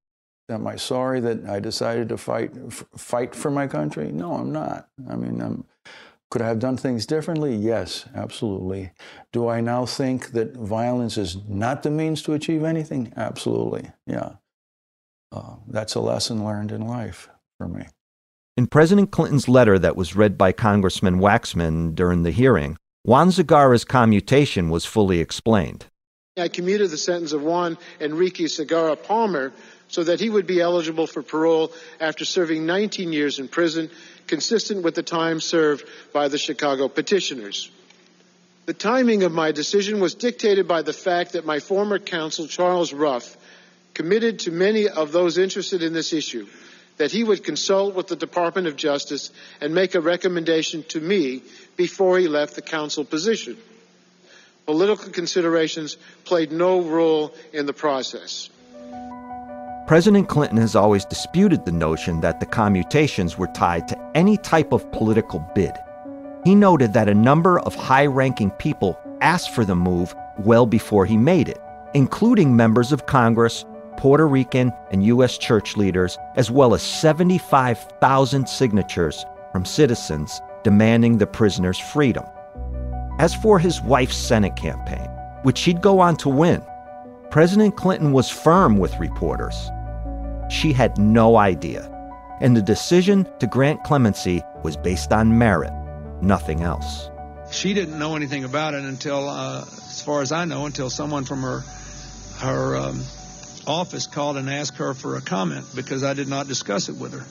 Am 0.50 0.66
I 0.66 0.76
sorry 0.76 1.20
that 1.20 1.46
I 1.48 1.60
decided 1.60 2.10
to 2.10 2.18
fight 2.18 2.52
f- 2.68 2.86
fight 2.96 3.36
for 3.36 3.52
my 3.52 3.68
country? 3.68 4.12
No, 4.12 4.34
I'm 4.34 4.52
not. 4.52 4.90
I 5.10 5.16
mean, 5.16 5.42
I'm, 5.42 5.66
could 6.32 6.42
I 6.42 6.48
have 6.48 6.60
done 6.60 6.78
things 6.78 7.06
differently? 7.06 7.56
Yes, 7.56 8.06
absolutely. 8.16 8.92
Do 9.32 9.48
I 9.48 9.62
now 9.62 9.86
think 9.86 10.32
that 10.32 10.56
violence 10.56 11.18
is 11.18 11.38
not 11.48 11.84
the 11.84 11.92
means 11.92 12.22
to 12.24 12.34
achieve 12.34 12.64
anything? 12.64 13.14
Absolutely. 13.16 13.92
Yeah. 14.06 14.34
Uh, 15.32 15.56
that's 15.68 15.96
a 15.96 16.00
lesson 16.00 16.44
learned 16.44 16.72
in 16.72 16.88
life 16.88 17.30
for 17.58 17.68
me. 17.68 17.86
In 18.58 18.68
President 18.68 19.12
Clinton's 19.12 19.48
letter 19.48 19.80
that 19.80 19.96
was 19.96 20.16
read 20.16 20.38
by 20.38 20.52
Congressman 20.52 21.20
Waxman 21.20 21.96
during 21.96 22.24
the 22.24 22.32
hearing, 22.32 22.78
Juan 23.04 23.30
Segarra's 23.30 23.86
commutation 23.86 24.70
was 24.70 24.86
fully 24.86 25.20
explained. 25.20 25.86
I 26.38 26.48
commuted 26.48 26.90
the 26.90 26.98
sentence 26.98 27.32
of 27.32 27.42
Juan 27.42 27.78
Enrique 28.00 28.46
Segarra 28.46 29.02
Palmer 29.02 29.54
so 29.90 30.04
that 30.04 30.20
he 30.20 30.30
would 30.30 30.48
be 30.48 30.62
eligible 30.62 31.08
for 31.08 31.22
parole 31.22 31.74
after 32.00 32.24
serving 32.24 32.66
19 32.66 33.12
years 33.12 33.40
in 33.40 33.48
prison, 33.48 33.90
consistent 34.28 34.84
with 34.84 34.96
the 34.96 35.04
time 35.04 35.42
served 35.42 35.84
by 36.14 36.28
the 36.28 36.38
Chicago 36.38 36.88
petitioners. 36.88 37.70
The 38.68 38.74
timing 38.74 39.24
of 39.24 39.32
my 39.32 39.52
decision 39.52 40.00
was 40.00 40.14
dictated 40.14 40.68
by 40.68 40.84
the 40.84 40.94
fact 40.94 41.34
that 41.34 41.46
my 41.46 41.60
former 41.60 41.98
counsel, 41.98 42.48
Charles 42.48 42.94
Ruff, 42.94 43.36
committed 43.96 44.40
to 44.40 44.52
many 44.52 44.88
of 44.88 45.12
those 45.12 45.38
interested 45.40 45.82
in 45.82 45.92
this 45.92 46.14
issue 46.14 46.48
that 46.98 47.12
he 47.12 47.24
would 47.24 47.44
consult 47.44 47.96
with 47.96 48.08
the 48.08 48.16
Department 48.16 48.68
of 48.68 48.76
Justice 48.76 49.32
and 49.62 49.74
make 49.74 49.96
a 49.96 50.02
recommendation 50.02 50.84
to 50.84 51.00
me 51.00 51.42
before 51.78 52.20
he 52.20 52.28
left 52.28 52.56
the 52.56 52.62
counsel 52.62 53.06
position. 53.06 53.58
Political 54.66 55.12
considerations 55.14 55.98
played 56.26 56.52
no 56.52 56.82
role 56.82 57.34
in 57.54 57.66
the 57.66 57.74
process. 57.74 58.50
President 59.90 60.30
Clinton 60.30 60.60
has 60.60 60.76
always 60.76 61.04
disputed 61.04 61.66
the 61.66 61.72
notion 61.72 62.22
that 62.22 62.40
the 62.40 62.46
commutations 62.46 63.40
were 63.40 63.50
tied 63.56 63.88
to 63.88 63.98
any 64.14 64.38
type 64.38 64.72
of 64.72 64.92
political 64.92 65.40
bid. 65.56 65.74
He 66.46 66.54
noted 66.54 66.94
that 66.94 67.10
a 67.10 67.16
number 67.16 67.60
of 67.62 67.74
high 67.74 68.06
ranking 68.06 68.52
people 68.52 69.00
asked 69.22 69.50
for 69.50 69.66
the 69.66 69.74
move 69.74 70.14
well 70.38 70.68
before 70.68 71.08
he 71.08 71.18
made 71.18 71.50
it, 71.50 71.60
including 71.96 72.56
members 72.56 72.92
of 72.92 73.08
Congress 73.08 73.66
Puerto 73.98 74.28
Rican 74.28 74.72
and 74.92 75.04
U.S. 75.06 75.40
church 75.40 75.76
leaders, 75.76 76.20
as 76.36 76.52
well 76.52 76.76
as 76.76 76.84
75,000 76.84 78.48
signatures 78.48 79.26
from 79.52 79.66
citizens 79.66 80.40
demanding 80.62 81.18
the 81.18 81.26
prisoner's 81.26 81.80
freedom. 81.80 82.26
As 83.18 83.34
for 83.34 83.58
his 83.58 83.82
wife's 83.82 84.18
Senate 84.18 84.56
campaign, 84.56 85.10
which 85.42 85.58
she'd 85.58 85.82
go 85.82 86.00
on 86.00 86.16
to 86.18 86.30
win, 86.30 86.64
President 87.32 87.76
Clinton 87.76 88.12
was 88.12 88.30
firm 88.30 88.78
with 88.78 89.00
reporters. 89.00 89.72
She 90.50 90.74
had 90.74 90.98
no 90.98 91.38
idea, 91.38 91.90
and 92.42 92.58
the 92.58 92.62
decision 92.62 93.28
to 93.40 93.48
grant 93.48 93.84
clemency 93.84 94.42
was 94.64 94.76
based 94.76 95.14
on 95.14 95.38
merit, 95.38 95.72
nothing 96.22 96.62
else. 96.62 97.10
She 97.52 97.74
didn't 97.74 97.98
know 97.98 98.16
anything 98.16 98.44
about 98.44 98.74
it 98.74 98.84
until, 98.84 99.30
uh, 99.30 99.62
as 99.62 100.02
far 100.02 100.22
as 100.22 100.32
I 100.32 100.46
know, 100.46 100.66
until 100.66 100.90
someone 100.90 101.26
from 101.26 101.42
her 101.42 101.64
her 102.40 102.78
um, 102.78 103.04
office 103.68 104.08
called 104.08 104.38
and 104.38 104.50
asked 104.50 104.78
her 104.78 104.94
for 104.94 105.18
a 105.18 105.22
comment 105.22 105.66
because 105.76 106.04
I 106.04 106.14
did 106.14 106.28
not 106.28 106.48
discuss 106.48 106.90
it 106.90 106.96
with 106.96 107.14
her. 107.14 107.26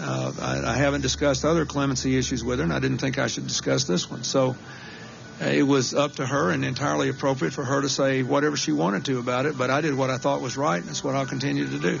Uh, 0.00 0.32
I, 0.40 0.72
I, 0.72 0.74
haven't 0.74 1.02
discussed 1.02 1.44
other 1.44 1.66
clemency 1.66 2.16
issues 2.16 2.42
with 2.42 2.58
her, 2.58 2.64
and 2.64 2.72
I 2.72 2.80
didn't 2.80 2.98
think 2.98 3.18
I 3.18 3.26
should 3.26 3.46
discuss 3.46 3.84
this 3.84 4.10
one. 4.10 4.24
So 4.24 4.56
uh, 5.40 5.44
it 5.44 5.62
was 5.62 5.92
up 5.92 6.14
to 6.14 6.26
her 6.26 6.50
and 6.50 6.64
entirely 6.64 7.10
appropriate 7.10 7.52
for 7.52 7.62
her 7.62 7.82
to 7.82 7.90
say 7.90 8.22
whatever 8.22 8.56
she 8.56 8.72
wanted 8.72 9.04
to 9.04 9.18
about 9.18 9.44
it, 9.44 9.56
but 9.56 9.70
I 9.70 9.82
did 9.82 9.94
what 9.94 10.08
I 10.08 10.16
thought 10.16 10.40
was 10.40 10.56
right, 10.56 10.80
and 10.80 10.88
that's 10.88 11.04
what 11.04 11.14
I'll 11.14 11.26
continue 11.26 11.68
to 11.68 11.78
do. 11.78 12.00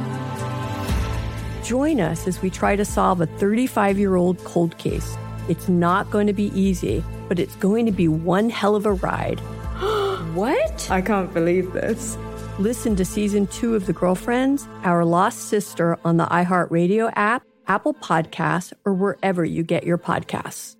Join 1.63 2.01
us 2.01 2.27
as 2.27 2.41
we 2.41 2.49
try 2.49 2.75
to 2.75 2.83
solve 2.83 3.21
a 3.21 3.27
35 3.27 3.99
year 3.99 4.15
old 4.15 4.43
cold 4.43 4.77
case. 4.77 5.15
It's 5.47 5.67
not 5.67 6.09
going 6.09 6.27
to 6.27 6.33
be 6.33 6.51
easy, 6.59 7.03
but 7.27 7.39
it's 7.39 7.55
going 7.55 7.85
to 7.85 7.91
be 7.91 8.07
one 8.07 8.49
hell 8.49 8.75
of 8.75 8.85
a 8.85 8.93
ride. 8.93 9.39
what? 10.33 10.89
I 10.89 11.01
can't 11.01 11.33
believe 11.33 11.73
this. 11.73 12.17
Listen 12.57 12.95
to 12.95 13.05
season 13.05 13.47
two 13.47 13.75
of 13.75 13.85
The 13.85 13.93
Girlfriends, 13.93 14.67
Our 14.83 15.05
Lost 15.05 15.49
Sister 15.49 15.97
on 16.03 16.17
the 16.17 16.25
iHeartRadio 16.25 17.11
app, 17.15 17.43
Apple 17.67 17.93
Podcasts, 17.93 18.73
or 18.85 18.93
wherever 18.93 19.45
you 19.45 19.63
get 19.63 19.83
your 19.83 19.97
podcasts. 19.97 20.75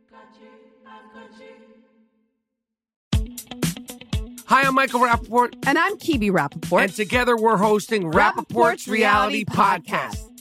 Hi, 4.45 4.63
I'm 4.63 4.75
Michael 4.75 5.00
Rapaport. 5.00 5.53
And 5.65 5.77
I'm 5.77 5.97
Kibi 5.97 6.29
Rapaport. 6.29 6.83
And 6.83 6.93
together 6.93 7.38
we're 7.38 7.57
hosting 7.57 8.03
Rapaport's, 8.03 8.15
Rapaport's 8.15 8.88
Reality, 8.88 9.45
Reality 9.45 9.45
Podcast. 9.45 10.15
Podcast. 10.15 10.30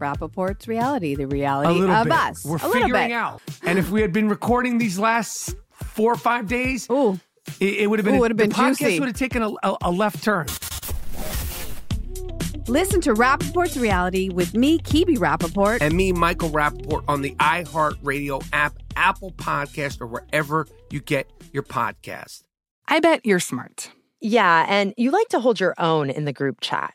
Rapaport's 0.00 0.66
reality, 0.66 1.14
the 1.14 1.24
a 1.24 1.26
reality 1.26 1.78
little 1.80 1.94
of 1.94 2.04
bit. 2.04 2.12
us. 2.12 2.44
We're 2.44 2.56
a 2.56 2.66
little 2.66 2.72
figuring 2.72 3.08
bit. 3.08 3.12
out. 3.12 3.40
And 3.62 3.78
if 3.78 3.90
we 3.90 4.00
had 4.02 4.12
been 4.12 4.28
recording 4.28 4.78
these 4.78 4.98
last 4.98 5.54
four 5.72 6.12
or 6.12 6.16
five 6.16 6.48
days, 6.48 6.88
Ooh. 6.90 7.20
it, 7.60 7.80
it 7.80 7.86
would 7.90 7.98
have 7.98 8.06
been, 8.06 8.16
Ooh, 8.16 8.20
would've 8.20 8.36
the 8.36 8.44
been 8.44 8.52
podcast 8.52 8.78
juicy. 8.78 8.98
would 9.00 9.08
have 9.08 9.16
taken 9.16 9.42
a, 9.42 9.50
a, 9.62 9.76
a 9.82 9.90
left 9.90 10.22
turn. 10.24 10.46
Listen 12.66 13.00
to 13.00 13.14
Rapaport's 13.14 13.76
reality 13.76 14.28
with 14.28 14.54
me, 14.54 14.78
Kibi 14.78 15.16
Rapaport. 15.16 15.78
And 15.80 15.94
me, 15.94 16.12
Michael 16.12 16.50
Rapaport, 16.50 17.02
on 17.08 17.20
the 17.20 17.34
iHeartRadio 17.36 18.44
app, 18.52 18.74
Apple 18.94 19.32
Podcast, 19.32 20.00
or 20.00 20.06
wherever 20.06 20.68
you 20.90 21.00
get 21.00 21.28
your 21.52 21.64
podcast. 21.64 22.42
I 22.86 23.00
bet 23.00 23.26
you're 23.26 23.40
smart. 23.40 23.90
Yeah, 24.20 24.66
and 24.68 24.94
you 24.96 25.10
like 25.10 25.28
to 25.28 25.40
hold 25.40 25.58
your 25.58 25.74
own 25.78 26.10
in 26.10 26.26
the 26.26 26.32
group 26.32 26.60
chat. 26.60 26.94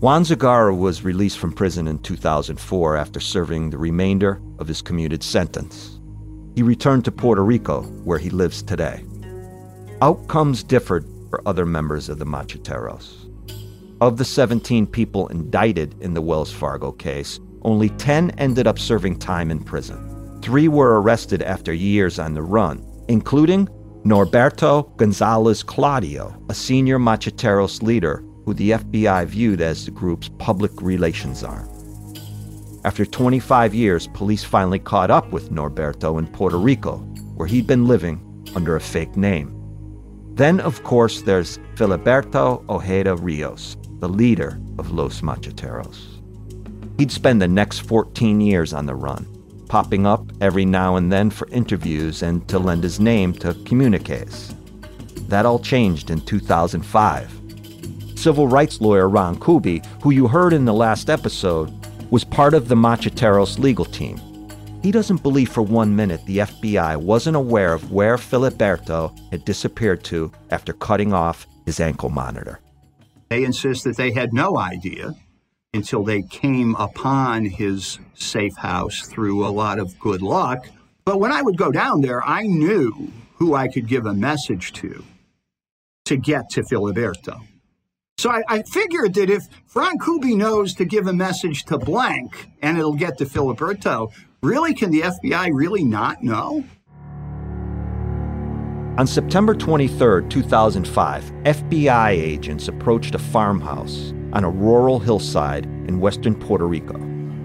Juan 0.00 0.24
Segarra 0.24 0.76
was 0.76 1.04
released 1.04 1.38
from 1.38 1.54
prison 1.54 1.88
in 1.88 1.98
2004 2.00 2.98
after 2.98 3.18
serving 3.18 3.70
the 3.70 3.78
remainder 3.78 4.42
of 4.58 4.68
his 4.68 4.82
commuted 4.82 5.22
sentence. 5.22 5.98
He 6.54 6.62
returned 6.62 7.06
to 7.06 7.10
Puerto 7.10 7.42
Rico, 7.42 7.80
where 8.04 8.18
he 8.18 8.28
lives 8.28 8.62
today. 8.62 9.02
Outcomes 10.02 10.62
differed 10.62 11.06
for 11.30 11.40
other 11.48 11.64
members 11.64 12.10
of 12.10 12.18
the 12.18 12.26
Macheteros. 12.26 13.30
Of 14.02 14.18
the 14.18 14.24
17 14.26 14.86
people 14.86 15.28
indicted 15.28 15.94
in 16.02 16.12
the 16.12 16.20
Wells 16.20 16.52
Fargo 16.52 16.92
case, 16.92 17.40
only 17.62 17.88
10 17.88 18.32
ended 18.32 18.66
up 18.66 18.78
serving 18.78 19.18
time 19.18 19.50
in 19.50 19.64
prison. 19.64 20.42
Three 20.42 20.68
were 20.68 21.00
arrested 21.00 21.40
after 21.40 21.72
years 21.72 22.18
on 22.18 22.34
the 22.34 22.42
run, 22.42 22.84
including 23.08 23.66
Norberto 24.04 24.94
Gonzalez 24.98 25.62
Claudio, 25.62 26.38
a 26.50 26.54
senior 26.54 26.98
Macheteros 26.98 27.82
leader 27.82 28.22
who 28.46 28.54
the 28.54 28.70
FBI 28.70 29.26
viewed 29.26 29.60
as 29.60 29.84
the 29.84 29.90
group's 29.90 30.30
public 30.38 30.70
relations 30.80 31.44
arm. 31.44 31.68
After 32.84 33.04
25 33.04 33.74
years, 33.74 34.06
police 34.06 34.44
finally 34.44 34.78
caught 34.78 35.10
up 35.10 35.32
with 35.32 35.50
Norberto 35.50 36.20
in 36.20 36.28
Puerto 36.28 36.56
Rico, 36.56 36.98
where 37.34 37.48
he'd 37.48 37.66
been 37.66 37.88
living 37.88 38.22
under 38.54 38.76
a 38.76 38.80
fake 38.80 39.16
name. 39.16 39.52
Then, 40.34 40.60
of 40.60 40.84
course, 40.84 41.22
there's 41.22 41.58
Filiberto 41.74 42.64
Ojeda 42.68 43.16
Rios, 43.16 43.76
the 43.98 44.08
leader 44.08 44.60
of 44.78 44.92
Los 44.92 45.22
Macheteros. 45.22 46.20
He'd 46.98 47.10
spend 47.10 47.42
the 47.42 47.48
next 47.48 47.80
14 47.80 48.40
years 48.40 48.72
on 48.72 48.86
the 48.86 48.94
run, 48.94 49.26
popping 49.68 50.06
up 50.06 50.30
every 50.40 50.64
now 50.64 50.94
and 50.94 51.10
then 51.10 51.30
for 51.30 51.48
interviews 51.48 52.22
and 52.22 52.46
to 52.48 52.60
lend 52.60 52.84
his 52.84 53.00
name 53.00 53.32
to 53.34 53.54
communiques. 53.64 54.54
That 55.28 55.44
all 55.44 55.58
changed 55.58 56.10
in 56.10 56.20
2005. 56.20 57.35
Civil 58.16 58.48
rights 58.48 58.80
lawyer 58.80 59.08
Ron 59.08 59.38
Kuby, 59.38 59.82
who 60.02 60.10
you 60.10 60.26
heard 60.26 60.52
in 60.52 60.64
the 60.64 60.72
last 60.72 61.10
episode, 61.10 61.70
was 62.10 62.24
part 62.24 62.54
of 62.54 62.66
the 62.66 62.74
Macheteros 62.74 63.58
legal 63.58 63.84
team. 63.84 64.18
He 64.82 64.90
doesn't 64.90 65.22
believe 65.22 65.50
for 65.50 65.62
one 65.62 65.94
minute 65.94 66.24
the 66.24 66.38
FBI 66.38 66.96
wasn't 66.96 67.36
aware 67.36 67.74
of 67.74 67.92
where 67.92 68.16
Filiberto 68.16 69.16
had 69.30 69.44
disappeared 69.44 70.02
to 70.04 70.32
after 70.50 70.72
cutting 70.72 71.12
off 71.12 71.46
his 71.66 71.78
ankle 71.78 72.08
monitor. 72.08 72.58
They 73.28 73.44
insist 73.44 73.84
that 73.84 73.96
they 73.96 74.12
had 74.12 74.32
no 74.32 74.56
idea 74.56 75.14
until 75.74 76.02
they 76.02 76.22
came 76.22 76.74
upon 76.76 77.44
his 77.44 77.98
safe 78.14 78.56
house 78.56 79.06
through 79.08 79.46
a 79.46 79.50
lot 79.50 79.78
of 79.78 79.98
good 80.00 80.22
luck. 80.22 80.68
But 81.04 81.20
when 81.20 81.32
I 81.32 81.42
would 81.42 81.58
go 81.58 81.70
down 81.70 82.00
there, 82.00 82.24
I 82.24 82.42
knew 82.44 83.12
who 83.34 83.54
I 83.54 83.68
could 83.68 83.86
give 83.86 84.06
a 84.06 84.14
message 84.14 84.72
to 84.74 85.04
to 86.06 86.16
get 86.16 86.48
to 86.50 86.62
Filiberto. 86.62 87.40
So 88.18 88.30
I, 88.30 88.42
I 88.48 88.62
figured 88.62 89.12
that 89.14 89.28
if 89.28 89.46
Frank 89.66 90.02
Kuby 90.02 90.34
knows 90.34 90.72
to 90.76 90.86
give 90.86 91.06
a 91.06 91.12
message 91.12 91.64
to 91.64 91.76
blank 91.76 92.48
and 92.62 92.78
it'll 92.78 92.94
get 92.94 93.18
to 93.18 93.26
Filiberto, 93.26 94.10
really, 94.42 94.72
can 94.72 94.90
the 94.90 95.02
FBI 95.02 95.50
really 95.52 95.84
not 95.84 96.22
know? 96.22 96.64
On 98.98 99.06
September 99.06 99.54
23, 99.54 100.26
2005, 100.30 101.24
FBI 101.44 102.08
agents 102.08 102.68
approached 102.68 103.14
a 103.14 103.18
farmhouse 103.18 104.14
on 104.32 104.44
a 104.44 104.50
rural 104.50 104.98
hillside 104.98 105.66
in 105.66 106.00
western 106.00 106.34
Puerto 106.34 106.66
Rico. 106.66 106.96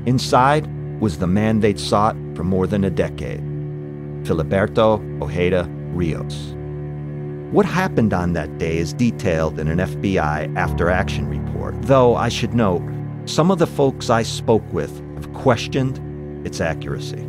Inside 0.06 0.70
was 1.02 1.18
the 1.18 1.28
man 1.28 1.60
they'd 1.60 1.82
sought 1.82 2.16
for 2.34 2.46
more 2.46 2.66
than 2.66 2.86
a 2.86 2.90
decade 2.90 3.42
Filiberto 4.24 5.22
Ojeda 5.22 5.68
Rios. 5.94 6.56
What 7.52 7.66
happened 7.66 8.14
on 8.14 8.32
that 8.32 8.60
day 8.60 8.78
is 8.78 8.94
detailed 8.94 9.60
in 9.60 9.68
an 9.68 9.80
FBI 9.80 10.56
after 10.56 10.90
action 10.90 11.28
report, 11.28 11.76
though 11.82 12.16
I 12.16 12.30
should 12.30 12.54
note, 12.54 12.82
some 13.26 13.52
of 13.52 13.60
the 13.60 13.68
folks 13.68 14.10
I 14.10 14.24
spoke 14.24 14.64
with 14.72 14.98
have 15.16 15.34
questioned 15.34 16.00
its 16.48 16.62
accuracy. 16.62 17.28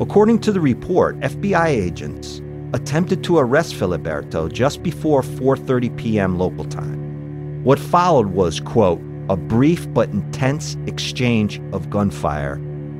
According 0.00 0.40
to 0.40 0.50
the 0.50 0.60
report, 0.60 1.20
FBI 1.20 1.68
agents 1.68 2.42
attempted 2.72 3.22
to 3.22 3.38
arrest 3.38 3.74
Filiberto 3.74 4.50
just 4.50 4.82
before 4.82 5.22
4:30 5.22 5.96
p.m. 5.96 6.36
local 6.36 6.64
time. 6.64 7.62
What 7.62 7.78
followed 7.78 8.26
was, 8.26 8.58
quote, 8.58 9.00
a 9.28 9.36
brief 9.36 9.86
but 9.94 10.08
intense 10.08 10.76
exchange 10.88 11.60
of 11.72 11.90
gunfire 11.90 12.56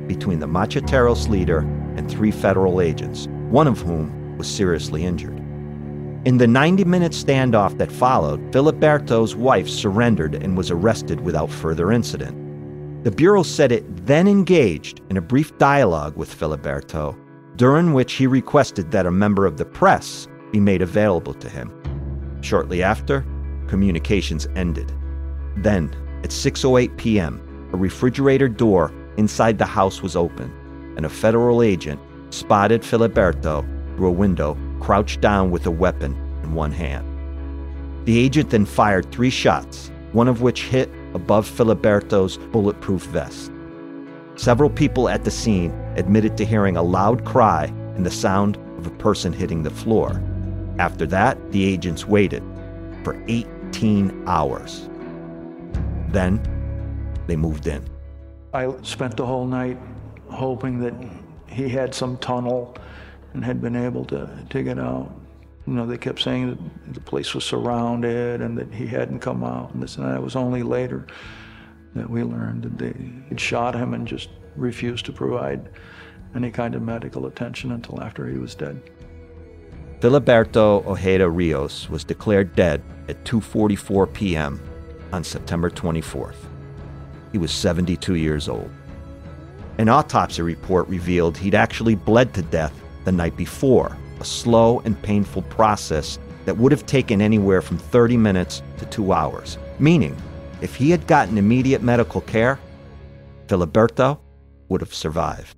between 0.07 0.39
the 0.39 0.47
Macheteros 0.47 1.27
leader 1.27 1.67
and 1.97 2.09
three 2.09 2.31
federal 2.31 2.79
agents, 2.79 3.27
one 3.49 3.67
of 3.67 3.81
whom 3.81 4.37
was 4.37 4.47
seriously 4.47 5.03
injured. 5.03 5.44
In 6.25 6.39
the 6.39 6.47
90 6.47 6.85
minute 6.85 7.11
standoff 7.11 7.77
that 7.77 7.91
followed, 7.91 8.51
Filiberto's 8.51 9.35
wife 9.35 9.69
surrendered 9.69 10.33
and 10.33 10.57
was 10.57 10.71
arrested 10.71 11.21
without 11.21 11.51
further 11.51 11.91
incident. 11.91 13.03
The 13.03 13.11
Bureau 13.11 13.43
said 13.43 13.71
it 13.71 14.07
then 14.07 14.27
engaged 14.27 15.01
in 15.11 15.17
a 15.17 15.21
brief 15.21 15.55
dialogue 15.59 16.17
with 16.17 16.33
Filiberto, 16.33 17.15
during 17.57 17.93
which 17.93 18.13
he 18.13 18.25
requested 18.25 18.89
that 18.89 19.05
a 19.05 19.11
member 19.11 19.45
of 19.45 19.57
the 19.57 19.65
press 19.65 20.27
be 20.51 20.59
made 20.59 20.81
available 20.81 21.35
to 21.35 21.47
him. 21.47 21.71
Shortly 22.41 22.81
after, 22.81 23.23
communications 23.67 24.47
ended. 24.55 24.91
Then, 25.57 25.95
at 26.23 26.31
6:08 26.31 26.97
p.m., 26.97 27.69
a 27.71 27.77
refrigerator 27.77 28.49
door 28.49 28.91
inside 29.17 29.59
the 29.59 29.65
house 29.67 30.01
was 30.01 30.15
opened, 30.15 30.53
and 30.97 31.05
a 31.05 31.09
federal 31.23 31.61
agent 31.61 31.99
spotted 32.31 32.81
Filiberto 32.81 33.63
through 33.95 34.07
a 34.07 34.11
window, 34.11 34.57
crouched 34.79 35.21
down 35.21 35.51
with 35.51 35.65
a 35.65 35.71
weapon 35.71 36.13
in 36.43 36.53
one 36.53 36.71
hand. 36.71 37.05
The 38.05 38.19
agent 38.19 38.51
then 38.51 38.65
fired 38.65 39.11
three 39.11 39.29
shots, 39.29 39.91
one 40.11 40.27
of 40.27 40.41
which 40.41 40.63
hit 40.63 40.89
above 41.13 41.47
Filiberto's 41.47 42.37
bulletproof 42.37 43.03
vest. 43.03 43.51
Several 44.35 44.69
people 44.69 45.09
at 45.09 45.23
the 45.23 45.31
scene 45.31 45.71
admitted 45.95 46.37
to 46.37 46.45
hearing 46.45 46.77
a 46.77 46.83
loud 46.83 47.25
cry 47.25 47.65
and 47.95 48.05
the 48.05 48.11
sound 48.11 48.57
of 48.77 48.85
a 48.85 48.91
person 48.91 49.31
hitting 49.33 49.63
the 49.63 49.69
floor. 49.69 50.21
After 50.77 51.05
that, 51.07 51.51
the 51.51 51.65
agents 51.65 52.05
waited 52.05 52.43
for 53.03 53.21
18 53.27 54.23
hours. 54.27 54.89
Then 56.09 56.41
they 57.27 57.35
moved 57.35 57.67
in. 57.67 57.83
I 58.53 58.73
spent 58.83 59.17
the 59.17 59.25
whole 59.25 59.45
night 59.45 59.77
hoping 60.27 60.79
that 60.79 60.93
he 61.47 61.69
had 61.69 61.93
some 61.95 62.17
tunnel 62.17 62.75
and 63.35 63.43
had 63.43 63.61
been 63.61 63.75
able 63.75 64.05
to, 64.05 64.29
to 64.49 64.63
get 64.63 64.79
out. 64.79 65.13
You 65.67 65.73
know, 65.73 65.85
they 65.85 65.97
kept 65.97 66.21
saying 66.21 66.51
that 66.51 66.93
the 66.93 67.01
place 67.01 67.35
was 67.35 67.43
surrounded 67.43 68.41
and 68.41 68.57
that 68.57 68.73
he 68.73 68.87
hadn't 68.87 69.19
come 69.19 69.43
out. 69.43 69.73
And 69.73 69.83
this 69.83 69.97
and 69.97 70.05
that. 70.05 70.15
It 70.15 70.21
was 70.21 70.37
only 70.37 70.63
later 70.63 71.05
that 71.95 72.09
we 72.09 72.23
learned 72.23 72.63
that 72.63 72.77
they 72.77 73.11
had 73.27 73.39
shot 73.39 73.75
him 73.75 73.93
and 73.93 74.07
just 74.07 74.29
refused 74.55 75.05
to 75.07 75.11
provide 75.11 75.69
any 76.33 76.49
kind 76.49 76.75
of 76.75 76.81
medical 76.81 77.25
attention 77.25 77.73
until 77.73 78.01
after 78.01 78.25
he 78.27 78.37
was 78.37 78.55
dead. 78.55 78.81
Filiberto 79.99 80.85
Ojeda 80.85 81.29
Rios 81.29 81.89
was 81.89 82.05
declared 82.05 82.55
dead 82.55 82.81
at 83.09 83.21
2:44 83.25 84.13
p.m. 84.13 84.61
on 85.11 85.23
September 85.23 85.69
24th. 85.69 86.35
He 87.33 87.37
was 87.37 87.51
72 87.51 88.15
years 88.15 88.47
old. 88.47 88.69
An 89.77 89.89
autopsy 89.89 90.41
report 90.41 90.87
revealed 90.87 91.37
he'd 91.37 91.55
actually 91.55 91.95
bled 91.95 92.33
to 92.33 92.41
death 92.41 92.81
the 93.05 93.11
night 93.11 93.37
before, 93.37 93.97
a 94.19 94.25
slow 94.25 94.81
and 94.81 95.01
painful 95.01 95.43
process 95.43 96.19
that 96.45 96.57
would 96.57 96.71
have 96.71 96.85
taken 96.85 97.21
anywhere 97.21 97.61
from 97.61 97.77
30 97.77 98.17
minutes 98.17 98.61
to 98.77 98.85
2 98.85 99.13
hours, 99.13 99.57
meaning 99.79 100.15
if 100.61 100.75
he 100.75 100.91
had 100.91 101.07
gotten 101.07 101.37
immediate 101.37 101.81
medical 101.81 102.21
care, 102.21 102.59
Filiberto 103.47 104.19
would 104.69 104.81
have 104.81 104.93
survived. 104.93 105.55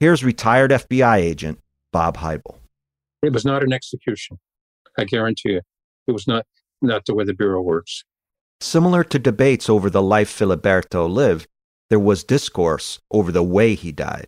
Here's 0.00 0.24
retired 0.24 0.70
FBI 0.70 1.18
agent 1.18 1.58
Bob 1.92 2.16
Heibel. 2.16 2.56
It 3.22 3.32
was 3.32 3.44
not 3.44 3.62
an 3.62 3.72
execution. 3.72 4.38
I 4.98 5.04
guarantee 5.04 5.52
you. 5.52 5.60
It 6.06 6.12
was 6.12 6.26
not, 6.26 6.44
not 6.82 7.06
the 7.06 7.14
way 7.14 7.24
the 7.24 7.34
Bureau 7.34 7.62
works. 7.62 8.04
Similar 8.60 9.04
to 9.04 9.18
debates 9.18 9.68
over 9.68 9.88
the 9.88 10.02
life 10.02 10.30
Filiberto 10.30 11.08
lived, 11.08 11.48
there 11.90 11.98
was 11.98 12.24
discourse 12.24 13.00
over 13.10 13.32
the 13.32 13.42
way 13.42 13.74
he 13.74 13.92
died. 13.92 14.26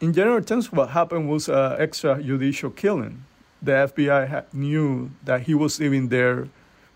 In 0.00 0.12
general 0.12 0.40
terms, 0.42 0.70
what 0.70 0.90
happened 0.90 1.28
was 1.28 1.48
an 1.48 1.76
extrajudicial 1.78 2.74
killing. 2.74 3.24
The 3.60 3.72
FBI 3.72 4.44
knew 4.52 5.10
that 5.24 5.42
he 5.42 5.54
was 5.54 5.80
living 5.80 6.06
there 6.08 6.48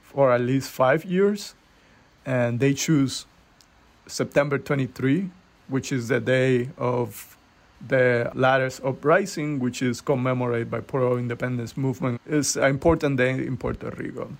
for 0.03 0.33
at 0.33 0.41
least 0.41 0.71
five 0.71 1.05
years, 1.05 1.55
and 2.25 2.61
they 2.61 2.75
choose 2.75 3.27
September 4.07 4.57
23, 4.57 5.31
which 5.67 5.91
is 5.91 6.07
the 6.07 6.21
day 6.21 6.69
of 6.79 7.37
the 7.85 8.31
Lares 8.35 8.81
Uprising, 8.85 9.59
which 9.59 9.83
is 9.83 10.01
commemorated 10.01 10.71
by 10.71 10.79
pro-independence 10.79 11.77
movement. 11.77 12.21
It's 12.25 12.55
an 12.55 12.71
important 12.71 13.17
day 13.17 13.31
in 13.31 13.57
Puerto 13.57 13.91
Rico. 13.91 14.31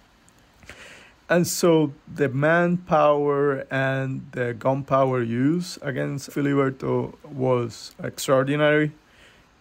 And 1.33 1.47
so 1.47 1.95
the 2.15 2.29
manpower 2.29 3.65
and 3.71 4.21
the 4.33 4.53
gunpowder 4.53 5.23
use 5.23 5.79
against 5.81 6.29
Filiberto 6.29 7.15
was 7.25 7.95
extraordinary, 8.03 8.93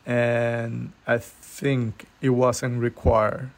and 0.06 0.92
I 1.08 1.18
think 1.18 2.08
it 2.20 2.32
wasn't 2.32 2.82
required. 2.82 3.52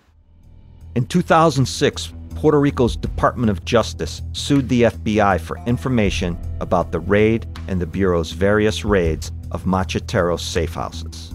In 0.93 1.07
2006, 1.07 2.13
Puerto 2.35 2.59
Rico's 2.59 2.95
Department 2.95 3.49
of 3.49 3.65
Justice 3.65 4.21
sued 4.33 4.69
the 4.69 4.83
FBI 4.83 5.41
for 5.41 5.57
information 5.65 6.37
about 6.61 6.91
the 6.91 6.99
raid 6.99 7.47
and 7.67 7.81
the 7.81 7.87
Bureau's 7.87 8.29
various 8.29 8.85
raids 8.85 9.31
of 9.49 9.63
Macheteros 9.63 10.41
safe 10.41 10.75
houses. 10.75 11.33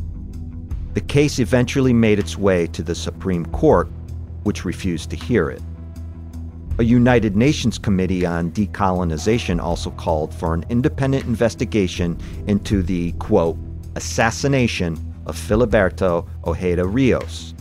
The 0.94 1.00
case 1.00 1.40
eventually 1.40 1.92
made 1.92 2.20
its 2.20 2.38
way 2.38 2.68
to 2.68 2.84
the 2.84 2.94
Supreme 2.94 3.46
Court, 3.46 3.88
which 4.44 4.64
refused 4.64 5.10
to 5.10 5.16
hear 5.16 5.50
it. 5.50 5.60
A 6.80 6.84
United 6.84 7.34
Nations 7.34 7.76
Committee 7.76 8.24
on 8.24 8.52
Decolonization 8.52 9.60
also 9.60 9.90
called 9.90 10.32
for 10.32 10.54
an 10.54 10.64
independent 10.68 11.24
investigation 11.24 12.16
into 12.46 12.84
the, 12.84 13.10
quote, 13.18 13.58
assassination 13.96 14.96
of 15.26 15.36
Filiberto 15.36 16.28
Ojeda 16.46 16.86
Rios. 16.86 17.52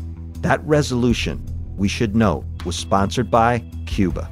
That 0.41 0.63
resolution, 0.67 1.43
we 1.77 1.87
should 1.87 2.15
note, 2.15 2.45
was 2.63 2.75
sponsored 2.75 3.31
by 3.31 3.63
Cuba. 3.87 4.29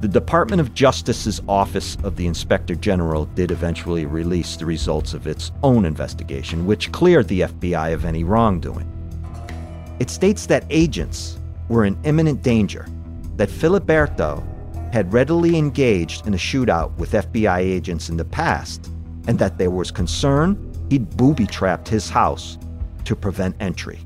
The 0.00 0.08
Department 0.08 0.60
of 0.60 0.72
Justice's 0.72 1.42
Office 1.48 1.96
of 2.04 2.14
the 2.14 2.28
Inspector 2.28 2.76
General 2.76 3.24
did 3.24 3.50
eventually 3.50 4.06
release 4.06 4.54
the 4.54 4.66
results 4.66 5.14
of 5.14 5.26
its 5.26 5.50
own 5.64 5.84
investigation, 5.84 6.64
which 6.64 6.92
cleared 6.92 7.26
the 7.26 7.40
FBI 7.40 7.92
of 7.92 8.04
any 8.04 8.22
wrongdoing. 8.22 8.88
It 9.98 10.10
states 10.10 10.46
that 10.46 10.64
agents 10.70 11.40
were 11.68 11.84
in 11.84 11.98
imminent 12.04 12.42
danger, 12.42 12.86
that 13.36 13.48
Filiberto 13.48 14.42
had 14.92 15.12
readily 15.12 15.56
engaged 15.56 16.26
in 16.26 16.34
a 16.34 16.38
shootout 16.38 16.96
with 16.96 17.12
FBI 17.12 17.58
agents 17.58 18.08
in 18.08 18.16
the 18.16 18.24
past, 18.24 18.90
and 19.26 19.38
that 19.38 19.58
there 19.58 19.70
was 19.70 19.90
concern 19.90 20.72
he'd 20.90 21.16
booby 21.16 21.46
trapped 21.46 21.88
his 21.88 22.08
house 22.08 22.58
to 23.04 23.14
prevent 23.14 23.56
entry. 23.60 24.00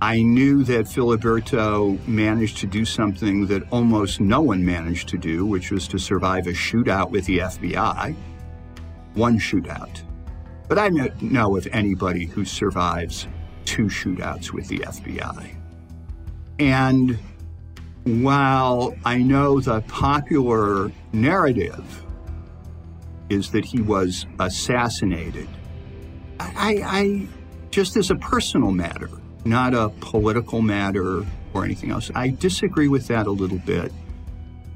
I 0.00 0.22
knew 0.22 0.64
that 0.64 0.84
Filiberto 0.86 1.98
managed 2.06 2.58
to 2.58 2.66
do 2.66 2.84
something 2.84 3.46
that 3.46 3.62
almost 3.70 4.20
no 4.20 4.40
one 4.40 4.64
managed 4.64 5.08
to 5.08 5.18
do, 5.18 5.46
which 5.46 5.70
was 5.70 5.88
to 5.88 5.98
survive 5.98 6.46
a 6.46 6.52
shootout 6.52 7.10
with 7.10 7.24
the 7.26 7.38
FBI. 7.38 8.14
One 9.14 9.38
shootout. 9.38 10.02
But 10.68 10.78
I 10.78 10.90
don't 10.90 11.22
know 11.22 11.56
of 11.56 11.66
anybody 11.72 12.26
who 12.26 12.44
survives 12.44 13.26
two 13.64 13.84
shootouts 13.84 14.52
with 14.52 14.68
the 14.68 14.80
FBI. 14.80 15.54
And 16.58 17.18
while 18.04 18.94
I 19.04 19.18
know 19.18 19.60
the 19.60 19.80
popular 19.82 20.92
narrative 21.12 22.02
is 23.30 23.50
that 23.52 23.64
he 23.64 23.80
was 23.80 24.26
assassinated, 24.38 25.48
I, 26.38 26.82
I 26.84 27.26
just 27.70 27.96
as 27.96 28.10
a 28.10 28.16
personal 28.16 28.70
matter, 28.70 29.08
not 29.44 29.74
a 29.74 29.88
political 30.00 30.60
matter 30.60 31.24
or 31.54 31.64
anything 31.64 31.90
else. 31.90 32.10
I 32.14 32.28
disagree 32.28 32.88
with 32.88 33.06
that 33.08 33.26
a 33.26 33.30
little 33.30 33.58
bit. 33.58 33.92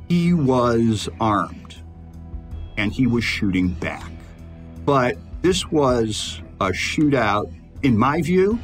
He 0.08 0.32
was 0.32 1.08
armed 1.20 1.76
and 2.78 2.92
he 2.92 3.06
was 3.06 3.24
shooting 3.24 3.68
back. 3.68 4.10
But 4.84 5.18
this 5.42 5.70
was 5.70 6.40
a 6.60 6.68
shootout, 6.68 7.52
in 7.82 7.96
my 7.96 8.22
view, 8.22 8.58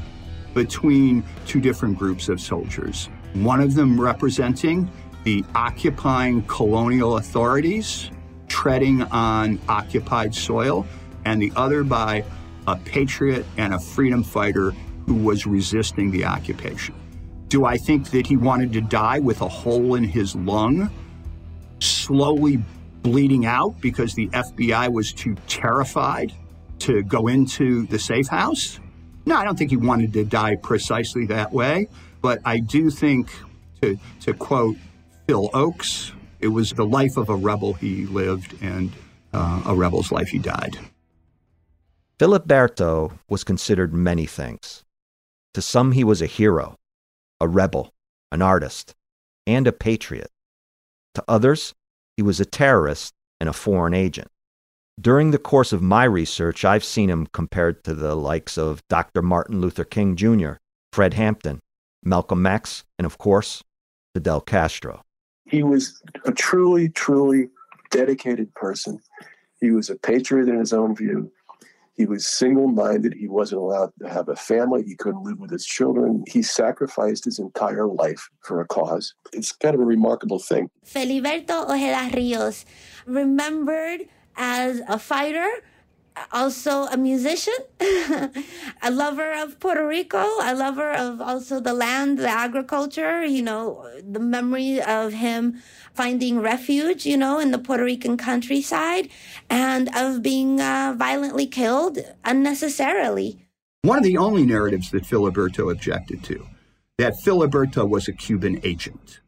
between 0.55 1.23
two 1.47 1.61
different 1.61 1.99
groups 1.99 2.29
of 2.29 2.41
soldiers. 2.41 3.11
One 3.35 3.61
of 3.61 3.75
them 3.75 4.01
representing 4.01 4.91
the 5.25 5.45
occupying 5.55 6.43
colonial 6.45 7.17
authorities 7.17 8.11
treading 8.49 9.03
on 9.03 9.59
occupied 9.69 10.35
soil, 10.35 10.87
and 11.25 11.43
the 11.43 11.53
other 11.57 11.83
by 11.83 12.25
a 12.67 12.77
patriot 12.77 13.45
and 13.57 13.75
a 13.75 13.79
freedom 13.81 14.23
fighter 14.23 14.71
who 15.07 15.15
was 15.15 15.47
resisting 15.47 16.11
the 16.11 16.25
occupation. 16.25 16.95
Do 17.49 17.65
I 17.65 17.77
think 17.77 18.11
that 18.11 18.27
he 18.27 18.37
wanted 18.37 18.73
to 18.75 18.81
die 18.81 19.19
with 19.19 19.41
a 19.41 19.49
hole 19.49 19.97
in 19.97 20.05
his 20.05 20.37
lung, 20.37 20.91
slowly 21.81 22.63
bleeding 23.03 23.45
out 23.45 23.81
because 23.81 24.15
the 24.15 24.29
FBI 24.29 24.93
was 24.93 25.13
too 25.13 25.35
terrified 25.47 26.33
to 26.81 27.03
go 27.03 27.27
into 27.27 27.87
the 27.87 27.99
safe 27.99 28.29
house? 28.29 28.79
No, 29.27 29.37
I 29.37 29.45
don't 29.45 29.59
think 29.59 29.71
he 29.71 29.77
wanted 29.77 30.13
to 30.13 30.25
die 30.25 30.57
precisely 30.57 31.27
that 31.27 31.53
way. 31.53 31.89
But 32.25 32.41
I 32.47 32.59
do 32.59 32.89
think, 32.89 33.31
to, 33.83 33.99
to 34.23 34.33
quote 34.33 34.79
Phil 35.27 35.51
Ochs, 35.51 36.11
it 36.41 36.49
was 36.49 36.71
the 36.71 36.87
life 36.87 37.19
of 37.19 37.29
a 37.29 37.37
rebel 37.37 37.75
he 37.75 38.07
lived 38.07 38.57
and 38.63 38.93
uh, 39.35 39.61
a 39.67 39.75
rebel's 39.75 40.11
life 40.11 40.29
he 40.29 40.39
died. 40.39 40.79
Filiberto 42.19 43.19
was 43.29 43.45
considered 43.45 43.93
many 43.93 44.25
things. 44.25 44.85
To 45.53 45.61
some, 45.61 45.93
he 45.93 46.03
was 46.03 46.23
a 46.23 46.27
hero, 46.27 46.77
a 47.43 47.47
rebel, 47.47 47.93
an 48.33 48.41
artist, 48.41 48.95
and 49.47 49.67
a 49.67 49.73
patriot. 49.73 50.31
To 51.17 51.25
others, 51.29 51.75
he 52.17 52.23
was 52.23 52.41
a 52.41 52.47
terrorist 52.47 53.13
and 53.39 53.51
a 53.51 53.53
foreign 53.53 53.93
agent. 53.93 54.29
During 54.99 55.31
the 55.31 55.39
course 55.39 55.75
of 55.75 55.83
my 55.83 56.05
research, 56.05 56.65
I've 56.65 56.85
seen 56.85 57.11
him 57.11 57.27
compared 57.35 57.85
to 57.85 57.93
the 57.93 58.15
likes 58.15 58.57
of 58.57 58.81
Dr. 58.89 59.21
Martin 59.21 59.61
Luther 59.61 59.85
King 59.85 60.17
Jr., 60.17 60.53
Fred 60.91 61.13
Hampton, 61.13 61.61
Malcolm 62.05 62.47
X, 62.47 62.85
and 62.99 63.07
of 63.07 63.19
course, 63.19 63.63
Fidel 64.15 64.41
Castro. 64.41 65.03
He 65.47 65.63
was 65.63 66.03
a 66.25 66.33
truly, 66.33 66.89
truly 66.89 67.49
dedicated 67.91 68.55
person. 68.55 69.01
He 69.61 69.71
was 69.71 69.91
a 69.91 69.97
patriot 69.97 70.49
in 70.49 70.59
his 70.59 70.73
own 70.73 70.95
view. 70.95 71.31
He 71.97 72.07
was 72.07 72.27
single 72.27 72.67
minded. 72.67 73.15
He 73.15 73.29
wasn't 73.29 73.61
allowed 73.61 73.93
to 74.01 74.09
have 74.09 74.29
a 74.29 74.35
family. 74.35 74.83
He 74.83 74.97
couldn't 74.97 75.23
live 75.23 75.39
with 75.39 75.51
his 75.51 75.65
children. 75.65 76.25
He 76.27 76.43
sacrificed 76.43 77.25
his 77.25 77.39
entire 77.39 77.87
life 77.87 78.29
for 78.43 78.61
a 78.61 78.67
cause. 78.67 79.15
It's 79.33 79.53
kind 79.53 79.75
of 79.75 79.81
a 79.81 79.85
remarkable 79.85 80.41
thing. 80.41 80.71
Filiberto 80.85 81.71
Ojeda 81.71 82.17
Rios, 82.17 82.65
remembered 83.07 84.09
as 84.37 84.83
a 84.89 84.99
fighter, 84.99 85.49
also 86.33 86.85
a 86.85 86.97
musician, 86.97 87.55
a 87.81 88.91
lover 88.91 89.33
of 89.33 89.59
Puerto 89.61 89.87
Rico, 89.87 90.25
a 90.43 90.55
lover 90.55 90.93
of 90.93 91.21
also 91.21 91.61
the 91.61 91.75
land, 91.75 92.19
the 92.19 92.29
agriculture, 92.29 93.25
you 93.25 93.43
know, 93.43 93.89
the 94.03 94.21
memory 94.21 94.81
of 94.81 95.13
him 95.13 95.63
finding 95.93 96.41
refuge, 96.41 97.07
you 97.07 97.17
know, 97.17 97.39
in 97.39 97.51
the 97.51 97.59
Puerto 97.59 97.85
Rican 97.85 98.17
countryside 98.17 99.09
and 99.51 99.95
of 99.97 100.23
being 100.23 100.61
uh, 100.61 100.95
violently 100.97 101.47
killed 101.47 101.99
unnecessarily. 102.25 103.47
One 103.83 103.99
of 103.99 104.05
the 104.05 104.17
only 104.17 104.45
narratives 104.45 104.91
that 104.93 105.05
Filiberto 105.05 105.71
objected 105.71 106.25
to, 106.25 106.47
that 106.99 107.15
Filiberto 107.25 107.89
was 107.89 108.09
a 108.09 108.13
Cuban 108.13 108.61
agent. 108.65 109.21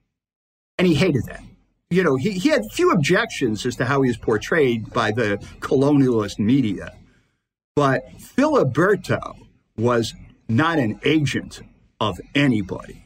And 0.78 0.86
he 0.86 0.94
hated 0.94 1.24
that 1.26 1.42
you 1.90 2.02
know, 2.02 2.16
he, 2.16 2.32
he 2.32 2.48
had 2.48 2.62
few 2.72 2.90
objections 2.90 3.64
as 3.64 3.76
to 3.76 3.84
how 3.84 4.02
he 4.02 4.08
was 4.08 4.16
portrayed 4.16 4.92
by 4.92 5.12
the 5.12 5.38
colonialist 5.60 6.38
media. 6.38 6.92
But 7.76 8.02
Filiberto 8.18 9.34
was 9.76 10.14
not 10.48 10.78
an 10.78 10.98
agent 11.04 11.60
of 12.00 12.18
anybody. 12.34 13.04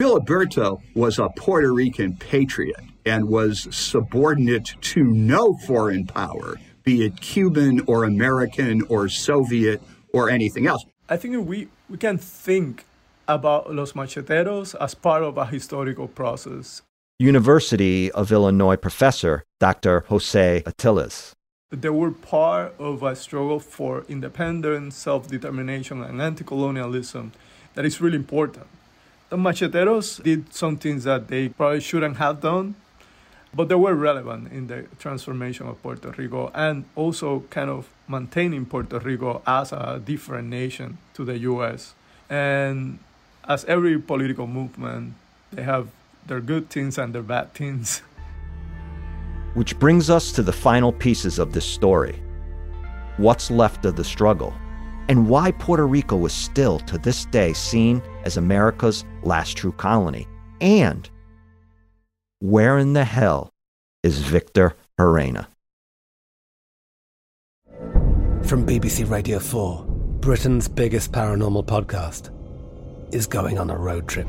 Filiberto 0.00 0.80
was 0.94 1.18
a 1.18 1.28
Puerto 1.36 1.72
Rican 1.72 2.16
patriot 2.16 2.80
and 3.06 3.28
was 3.28 3.68
subordinate 3.70 4.74
to 4.80 5.04
no 5.04 5.54
foreign 5.66 6.06
power, 6.06 6.56
be 6.84 7.04
it 7.04 7.20
Cuban 7.20 7.80
or 7.86 8.04
American 8.04 8.82
or 8.88 9.08
Soviet 9.08 9.82
or 10.12 10.28
anything 10.28 10.66
else. 10.66 10.84
I 11.08 11.16
think 11.16 11.46
we, 11.46 11.68
we 11.88 11.96
can 11.96 12.18
think 12.18 12.84
about 13.28 13.72
Los 13.74 13.92
Macheteros 13.92 14.74
as 14.80 14.94
part 14.94 15.22
of 15.22 15.38
a 15.38 15.46
historical 15.46 16.08
process 16.08 16.82
University 17.20 18.10
of 18.12 18.32
Illinois 18.32 18.76
professor 18.76 19.44
Dr. 19.58 20.04
Jose 20.08 20.62
Atiles. 20.64 21.32
They 21.70 21.90
were 21.90 22.12
part 22.12 22.74
of 22.78 23.02
a 23.02 23.14
struggle 23.14 23.60
for 23.60 24.06
independence, 24.08 24.96
self 24.96 25.28
determination, 25.28 26.02
and 26.02 26.22
anti 26.22 26.44
colonialism 26.44 27.32
that 27.74 27.84
is 27.84 28.00
really 28.00 28.16
important. 28.16 28.66
The 29.28 29.36
macheteros 29.36 30.22
did 30.22 30.54
some 30.54 30.78
things 30.78 31.04
that 31.04 31.28
they 31.28 31.50
probably 31.50 31.80
shouldn't 31.80 32.16
have 32.16 32.40
done, 32.40 32.74
but 33.54 33.68
they 33.68 33.74
were 33.74 33.94
relevant 33.94 34.50
in 34.50 34.68
the 34.68 34.86
transformation 34.98 35.66
of 35.66 35.82
Puerto 35.82 36.14
Rico 36.16 36.50
and 36.54 36.86
also 36.96 37.40
kind 37.50 37.68
of 37.68 37.90
maintaining 38.08 38.64
Puerto 38.64 38.98
Rico 38.98 39.42
as 39.46 39.72
a 39.72 40.00
different 40.02 40.48
nation 40.48 40.96
to 41.12 41.26
the 41.26 41.36
US. 41.40 41.92
And 42.30 42.98
as 43.46 43.66
every 43.66 43.98
political 43.98 44.46
movement, 44.46 45.16
they 45.52 45.64
have 45.64 45.88
their 46.30 46.40
good 46.40 46.70
things 46.70 46.96
and 46.96 47.12
their 47.12 47.24
bad 47.24 47.52
things. 47.54 48.02
Which 49.54 49.76
brings 49.80 50.08
us 50.08 50.30
to 50.32 50.44
the 50.44 50.52
final 50.52 50.92
pieces 50.92 51.40
of 51.40 51.52
this 51.52 51.66
story 51.66 52.22
what's 53.16 53.50
left 53.50 53.84
of 53.84 53.96
the 53.96 54.04
struggle, 54.04 54.54
and 55.08 55.28
why 55.28 55.50
Puerto 55.50 55.86
Rico 55.86 56.16
was 56.16 56.32
still 56.32 56.78
to 56.78 56.96
this 56.96 57.26
day 57.26 57.52
seen 57.52 58.00
as 58.24 58.38
America's 58.38 59.04
last 59.24 59.56
true 59.58 59.72
colony, 59.72 60.26
and 60.60 61.10
where 62.38 62.78
in 62.78 62.94
the 62.94 63.04
hell 63.04 63.50
is 64.02 64.20
Victor 64.20 64.74
Gerena? 64.98 65.48
From 68.44 68.64
BBC 68.64 69.10
Radio 69.10 69.38
4, 69.38 69.84
Britain's 70.20 70.68
biggest 70.68 71.12
paranormal 71.12 71.66
podcast 71.66 72.30
is 73.12 73.26
going 73.26 73.58
on 73.58 73.68
a 73.68 73.76
road 73.76 74.08
trip. 74.08 74.28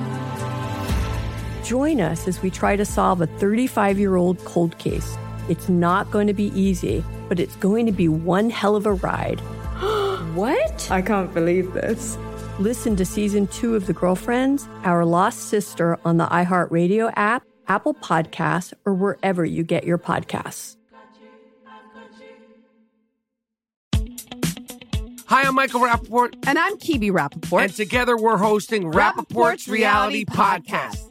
Join 1.71 2.01
us 2.01 2.27
as 2.27 2.41
we 2.41 2.49
try 2.49 2.75
to 2.75 2.83
solve 2.83 3.21
a 3.21 3.27
35 3.27 3.97
year 3.97 4.17
old 4.17 4.43
cold 4.43 4.77
case. 4.77 5.15
It's 5.47 5.69
not 5.69 6.11
going 6.11 6.27
to 6.27 6.33
be 6.33 6.47
easy, 6.47 7.01
but 7.29 7.39
it's 7.39 7.55
going 7.55 7.85
to 7.85 7.93
be 7.93 8.09
one 8.09 8.49
hell 8.49 8.75
of 8.75 8.85
a 8.85 8.91
ride. 8.91 9.39
what? 10.35 10.91
I 10.91 11.01
can't 11.01 11.33
believe 11.33 11.71
this. 11.71 12.17
Listen 12.59 12.97
to 12.97 13.05
season 13.05 13.47
two 13.47 13.77
of 13.77 13.85
The 13.85 13.93
Girlfriends, 13.93 14.67
Our 14.83 15.05
Lost 15.05 15.47
Sister 15.47 15.97
on 16.03 16.17
the 16.17 16.25
iHeartRadio 16.25 17.13
app, 17.15 17.45
Apple 17.69 17.93
Podcasts, 17.93 18.73
or 18.85 18.93
wherever 18.93 19.45
you 19.45 19.63
get 19.63 19.85
your 19.85 19.97
podcasts. 19.97 20.75
Hi, 25.27 25.43
I'm 25.43 25.55
Michael 25.55 25.79
Rapaport. 25.79 26.35
And 26.45 26.59
I'm 26.59 26.75
Kibi 26.79 27.11
Rapaport. 27.11 27.63
And 27.63 27.73
together 27.73 28.17
we're 28.17 28.35
hosting 28.35 28.91
Rapaport's, 28.91 28.97
Rapaport's 28.97 29.67
Reality, 29.69 30.25
Reality 30.25 30.25
Podcast. 30.25 30.67
Podcast. 30.67 31.10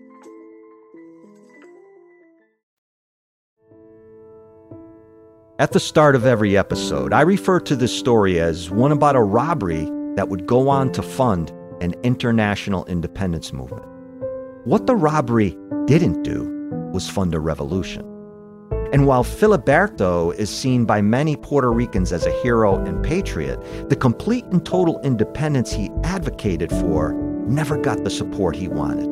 At 5.61 5.73
the 5.73 5.79
start 5.79 6.15
of 6.15 6.25
every 6.25 6.57
episode, 6.57 7.13
I 7.13 7.21
refer 7.21 7.59
to 7.59 7.75
this 7.75 7.95
story 7.95 8.39
as 8.39 8.71
one 8.71 8.91
about 8.91 9.15
a 9.15 9.21
robbery 9.21 9.87
that 10.15 10.27
would 10.27 10.47
go 10.47 10.69
on 10.69 10.91
to 10.93 11.03
fund 11.03 11.51
an 11.81 11.93
international 12.01 12.83
independence 12.87 13.53
movement. 13.53 13.85
What 14.65 14.87
the 14.87 14.95
robbery 14.95 15.55
didn't 15.85 16.23
do 16.23 16.49
was 16.91 17.07
fund 17.07 17.35
a 17.35 17.39
revolution. 17.39 18.01
And 18.91 19.05
while 19.05 19.23
Filiberto 19.23 20.33
is 20.33 20.49
seen 20.49 20.85
by 20.85 20.99
many 20.99 21.35
Puerto 21.35 21.71
Ricans 21.71 22.11
as 22.11 22.25
a 22.25 22.41
hero 22.41 22.83
and 22.83 23.05
patriot, 23.05 23.59
the 23.87 23.95
complete 23.95 24.45
and 24.45 24.65
total 24.65 24.99
independence 25.01 25.71
he 25.71 25.91
advocated 26.03 26.71
for 26.71 27.13
never 27.45 27.77
got 27.77 28.03
the 28.03 28.09
support 28.09 28.55
he 28.55 28.67
wanted. 28.67 29.05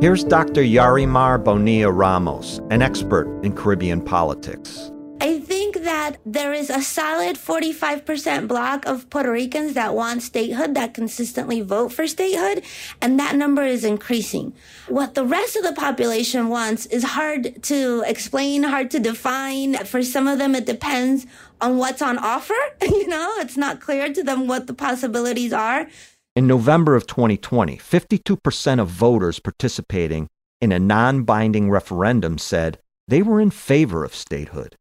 Here's 0.00 0.22
Dr. 0.22 0.62
Yarimar 0.62 1.42
Bonilla 1.42 1.90
Ramos, 1.90 2.60
an 2.70 2.82
expert 2.82 3.26
in 3.42 3.52
Caribbean 3.52 4.00
politics. 4.00 4.92
I 5.20 5.40
think 5.40 5.55
that 5.86 6.18
there 6.26 6.52
is 6.52 6.68
a 6.68 6.82
solid 6.82 7.36
45% 7.36 8.46
block 8.48 8.84
of 8.86 9.08
Puerto 9.08 9.30
Ricans 9.30 9.74
that 9.74 9.94
want 9.94 10.22
statehood, 10.22 10.74
that 10.74 10.94
consistently 10.94 11.60
vote 11.62 11.92
for 11.92 12.06
statehood, 12.06 12.62
and 13.00 13.18
that 13.18 13.36
number 13.36 13.62
is 13.62 13.84
increasing. 13.84 14.52
What 14.88 15.14
the 15.14 15.24
rest 15.24 15.56
of 15.56 15.62
the 15.62 15.72
population 15.72 16.48
wants 16.48 16.86
is 16.86 17.04
hard 17.04 17.62
to 17.64 18.02
explain, 18.06 18.64
hard 18.64 18.90
to 18.90 18.98
define. 18.98 19.76
For 19.84 20.02
some 20.02 20.26
of 20.26 20.38
them, 20.38 20.54
it 20.54 20.66
depends 20.66 21.26
on 21.60 21.78
what's 21.78 22.02
on 22.02 22.18
offer. 22.18 22.54
You 22.96 23.08
know, 23.08 23.34
it's 23.38 23.56
not 23.56 23.80
clear 23.80 24.12
to 24.12 24.22
them 24.22 24.48
what 24.48 24.66
the 24.66 24.74
possibilities 24.74 25.52
are. 25.52 25.86
In 26.34 26.46
November 26.46 26.96
of 26.96 27.06
2020, 27.06 27.76
52% 27.76 28.80
of 28.80 28.88
voters 28.88 29.38
participating 29.38 30.28
in 30.60 30.72
a 30.72 30.78
non 30.78 31.22
binding 31.22 31.70
referendum 31.70 32.38
said 32.38 32.78
they 33.06 33.22
were 33.22 33.40
in 33.40 33.50
favor 33.50 34.04
of 34.04 34.14
statehood. 34.14 34.76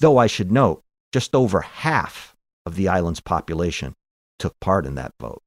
Though 0.00 0.18
I 0.18 0.26
should 0.26 0.50
note, 0.50 0.82
just 1.12 1.34
over 1.34 1.60
half 1.60 2.34
of 2.66 2.74
the 2.76 2.88
island's 2.88 3.20
population 3.20 3.94
took 4.38 4.58
part 4.60 4.86
in 4.86 4.94
that 4.96 5.12
vote. 5.20 5.42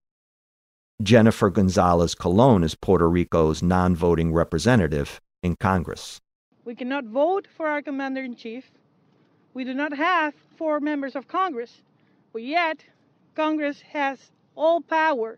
Jennifer 1.01 1.49
Gonzalez 1.49 2.15
Colon 2.15 2.63
is 2.63 2.75
Puerto 2.75 3.09
Rico's 3.09 3.61
non 3.61 3.95
voting 3.95 4.31
representative 4.31 5.19
in 5.43 5.55
Congress. 5.57 6.21
We 6.63 6.75
cannot 6.75 7.05
vote 7.05 7.47
for 7.55 7.67
our 7.67 7.81
commander 7.81 8.23
in 8.23 8.35
chief. 8.35 8.71
We 9.53 9.63
do 9.63 9.73
not 9.73 9.93
have 9.93 10.33
four 10.57 10.79
members 10.79 11.15
of 11.15 11.27
Congress, 11.27 11.81
but 12.31 12.43
yet 12.43 12.85
Congress 13.35 13.81
has 13.81 14.31
all 14.55 14.81
power 14.81 15.37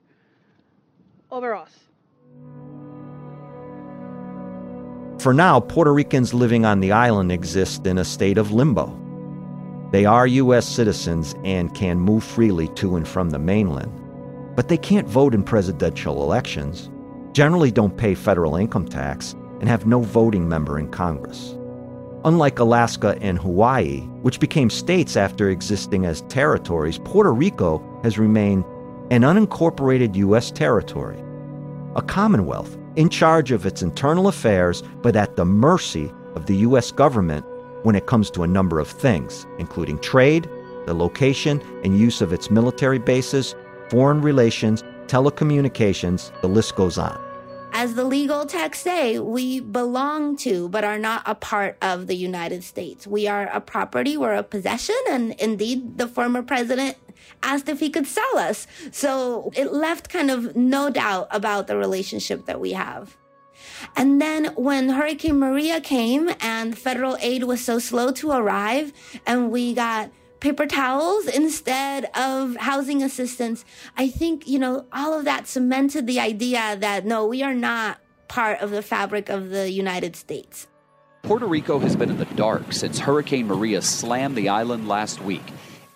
over 1.32 1.56
us. 1.56 1.72
For 5.20 5.34
now, 5.34 5.60
Puerto 5.60 5.92
Ricans 5.94 6.34
living 6.34 6.64
on 6.64 6.80
the 6.80 6.92
island 6.92 7.32
exist 7.32 7.88
in 7.88 7.98
a 7.98 8.06
state 8.06 8.38
of 8.38 8.52
limbo. 8.52 8.96
They 9.92 10.06
are 10.06 10.28
U.S. 10.28 10.68
citizens 10.68 11.34
and 11.44 11.74
can 11.74 12.00
move 12.00 12.24
freely 12.24 12.68
to 12.76 12.98
and 12.98 13.08
from 13.08 13.32
the 13.32 13.40
mainland, 13.40 13.92
but 14.56 14.68
they 14.68 14.78
can't 14.78 15.08
vote 15.08 15.34
in 15.34 15.44
presidential 15.44 16.22
elections, 16.22 16.92
generally 17.32 17.72
don't 17.72 17.98
pay 17.98 18.14
federal 18.14 18.58
income 18.58 18.88
tax, 18.88 19.34
and 19.60 19.68
have 19.68 19.88
no 19.88 20.02
voting 20.02 20.48
member 20.48 20.78
in 20.78 20.90
Congress. 20.92 21.56
Unlike 22.24 22.60
Alaska 22.60 23.18
and 23.20 23.40
Hawaii, 23.40 24.02
which 24.22 24.40
became 24.40 24.70
states 24.70 25.18
after 25.18 25.50
existing 25.50 26.06
as 26.06 26.22
territories, 26.24 27.00
Puerto 27.00 27.34
Rico 27.34 27.82
has 28.04 28.20
remained 28.20 28.66
an 29.10 29.22
unincorporated 29.22 30.16
U.S. 30.16 30.52
territory, 30.52 31.20
a 31.96 32.04
commonwealth 32.04 32.78
in 32.98 33.10
charge 33.10 33.52
of 33.52 33.66
its 33.66 33.84
internal 33.84 34.28
affairs, 34.28 34.84
but 35.02 35.16
at 35.16 35.36
the 35.36 35.46
mercy 35.46 36.12
of 36.36 36.48
the 36.48 36.56
U.S. 36.58 36.92
government 36.92 37.46
when 37.84 37.96
it 37.96 38.08
comes 38.08 38.32
to 38.32 38.44
a 38.44 38.48
number 38.48 38.80
of 38.80 38.88
things, 38.88 39.46
including 39.60 40.00
trade, 40.00 40.50
the 40.88 40.96
location 40.96 41.62
and 41.84 41.98
use 41.98 42.22
of 42.22 42.34
its 42.34 42.50
military 42.50 42.98
bases, 42.98 43.56
foreign 43.90 44.22
relations, 44.22 44.84
telecommunications, 45.06 46.32
the 46.42 46.50
list 46.50 46.76
goes 46.76 46.98
on. 46.98 47.24
As 47.72 47.94
the 47.94 48.04
legal 48.04 48.46
texts 48.46 48.84
say, 48.84 49.20
we 49.20 49.60
belong 49.60 50.36
to, 50.38 50.68
but 50.70 50.84
are 50.84 50.98
not 50.98 51.22
a 51.28 51.36
part 51.36 51.78
of 51.84 52.08
the 52.08 52.16
United 52.16 52.64
States. 52.64 53.06
We 53.06 53.28
are 53.28 53.48
a 53.54 53.62
property, 53.62 54.18
we're 54.18 54.34
a 54.34 54.42
possession, 54.42 54.96
and 55.12 55.34
indeed, 55.34 56.00
the 56.00 56.08
former 56.08 56.42
president 56.42 56.98
asked 57.44 57.70
if 57.70 57.80
he 57.80 57.90
could 57.90 58.08
sell 58.08 58.38
us. 58.38 58.68
So 58.92 59.52
it 59.56 59.74
left 59.74 60.10
kind 60.10 60.32
of 60.32 60.56
no 60.56 60.90
doubt 60.90 61.28
about 61.32 61.68
the 61.68 61.78
relationship 61.78 62.46
that 62.46 62.60
we 62.60 62.74
have. 62.74 63.18
And 63.96 64.22
then 64.22 64.46
when 64.56 64.90
Hurricane 64.90 65.40
Maria 65.40 65.82
came 65.82 66.30
and 66.40 66.78
federal 66.78 67.18
aid 67.22 67.44
was 67.44 67.64
so 67.64 67.80
slow 67.80 68.12
to 68.14 68.32
arrive, 68.32 68.94
and 69.26 69.52
we 69.52 69.74
got 69.74 70.12
paper 70.40 70.66
towels 70.66 71.28
instead 71.28 72.06
of 72.16 72.56
housing 72.58 73.02
assistance. 73.02 73.66
I 73.98 74.08
think, 74.08 74.48
you 74.48 74.60
know, 74.60 74.86
all 74.94 75.18
of 75.18 75.26
that 75.26 75.48
cemented 75.48 76.08
the 76.08 76.20
idea 76.20 76.78
that 76.80 77.06
no, 77.06 77.26
we 77.26 77.44
are 77.44 77.54
not 77.54 78.00
part 78.28 78.60
of 78.62 78.72
the 78.72 78.82
fabric 78.82 79.30
of 79.30 79.50
the 79.50 79.72
United 79.72 80.16
States. 80.16 80.68
Puerto 81.24 81.46
Rico 81.46 81.80
has 81.80 81.96
been 81.96 82.10
in 82.10 82.18
the 82.18 82.26
dark 82.26 82.72
since 82.72 83.00
Hurricane 83.00 83.48
Maria 83.48 83.82
slammed 83.82 84.36
the 84.36 84.50
island 84.50 84.88
last 84.88 85.22
week. 85.22 85.44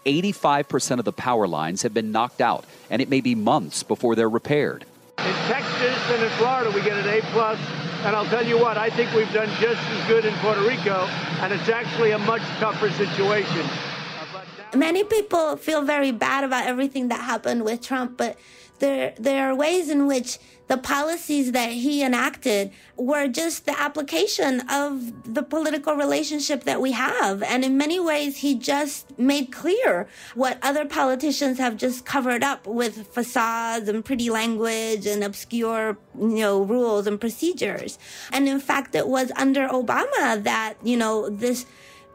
85% 0.05 0.99
of 0.99 1.05
the 1.05 1.13
power 1.13 1.47
lines 1.47 1.83
have 1.83 1.93
been 1.93 2.11
knocked 2.11 2.41
out, 2.41 2.65
and 2.89 3.01
it 3.01 3.09
may 3.09 3.21
be 3.21 3.35
months 3.35 3.83
before 3.83 4.15
they're 4.15 4.29
repaired. 4.29 4.85
In 5.19 5.33
Texas 5.47 5.97
and 6.09 6.23
in 6.23 6.29
Florida, 6.31 6.71
we 6.71 6.81
get 6.81 6.97
an 6.97 7.07
A 7.07 7.21
plus, 7.31 7.59
and 8.03 8.15
I'll 8.15 8.25
tell 8.25 8.45
you 8.45 8.57
what, 8.57 8.77
I 8.77 8.89
think 8.89 9.13
we've 9.13 9.31
done 9.31 9.49
just 9.59 9.81
as 9.81 10.07
good 10.07 10.25
in 10.25 10.33
Puerto 10.35 10.61
Rico, 10.67 11.05
and 11.41 11.53
it's 11.53 11.69
actually 11.69 12.11
a 12.11 12.19
much 12.19 12.41
tougher 12.59 12.89
situation. 12.91 13.65
Many 14.75 15.03
people 15.03 15.57
feel 15.57 15.83
very 15.83 16.11
bad 16.11 16.43
about 16.43 16.65
everything 16.65 17.09
that 17.09 17.21
happened 17.21 17.63
with 17.63 17.81
Trump, 17.81 18.17
but 18.17 18.37
there 18.81 19.13
there 19.17 19.49
are 19.49 19.55
ways 19.55 19.89
in 19.89 20.05
which 20.05 20.37
the 20.71 20.77
policies 20.77 21.51
that 21.51 21.69
he 21.69 22.01
enacted 22.01 22.71
were 22.95 23.27
just 23.27 23.65
the 23.65 23.77
application 23.77 24.61
of 24.69 25.33
the 25.33 25.43
political 25.43 25.95
relationship 25.95 26.63
that 26.63 26.79
we 26.79 26.93
have. 26.93 27.43
And 27.43 27.65
in 27.65 27.77
many 27.77 27.99
ways, 27.99 28.37
he 28.37 28.55
just 28.55 29.19
made 29.19 29.51
clear 29.51 30.07
what 30.33 30.57
other 30.61 30.85
politicians 30.85 31.57
have 31.57 31.75
just 31.75 32.05
covered 32.05 32.41
up 32.41 32.65
with 32.65 33.05
facades 33.07 33.89
and 33.89 34.05
pretty 34.05 34.29
language 34.29 35.05
and 35.05 35.25
obscure, 35.25 35.97
you 36.17 36.37
know, 36.45 36.61
rules 36.61 37.05
and 37.05 37.19
procedures. 37.19 37.99
And 38.31 38.47
in 38.47 38.61
fact, 38.61 38.95
it 38.95 39.09
was 39.09 39.29
under 39.35 39.67
Obama 39.67 40.41
that, 40.41 40.75
you 40.83 40.95
know, 40.95 41.29
this 41.29 41.65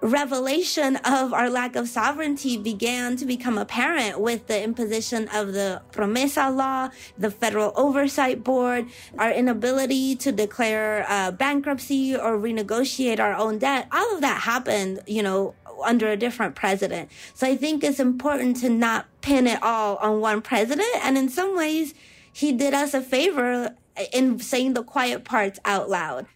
revelation 0.07 0.97
of 0.97 1.33
our 1.33 1.51
lack 1.51 1.77
of 1.77 1.88
sovereignty 1.88 2.57
began 2.57 3.16
to 3.16 3.25
become 3.25 3.59
apparent 3.59 4.21
with 4.21 4.47
the 4.47 4.62
imposition 4.62 5.29
of 5.35 5.53
the 5.53 5.83
Promesa 5.92 6.55
law, 6.55 6.90
the 7.19 7.31
Federal 7.31 7.73
Oversight 7.77 8.45
Board, 8.45 8.87
our 9.19 9.31
inability 9.31 10.16
to 10.16 10.33
declare 10.33 11.05
uh, 11.09 11.31
bankruptcy 11.31 12.16
or 12.16 12.38
renegotiate 12.38 13.19
our 13.21 13.35
own 13.35 13.59
debt. 13.59 13.88
All 13.92 14.14
of 14.14 14.21
that 14.21 14.42
happened, 14.42 15.01
you 15.07 15.23
know, 15.23 15.55
under 15.85 16.09
a 16.09 16.16
different 16.16 16.55
president. 16.55 17.11
So 17.35 17.47
I 17.47 17.57
think 17.57 17.85
it's 17.85 18.01
important 18.01 18.57
to 18.59 18.71
not 18.71 19.07
pin 19.21 19.46
it 19.46 19.63
all 19.63 19.96
on 19.96 20.21
one 20.21 20.42
president. 20.42 20.88
And 21.02 21.19
in 21.19 21.29
some 21.29 21.57
ways, 21.57 21.94
he 22.33 22.52
did 22.52 22.75
us 22.75 22.94
a 22.94 23.00
favor 23.00 23.75
in 24.13 24.38
saying 24.38 24.75
the 24.75 24.83
quiet 24.83 25.25
parts 25.25 25.59
out 25.65 25.88
loud. 25.88 26.27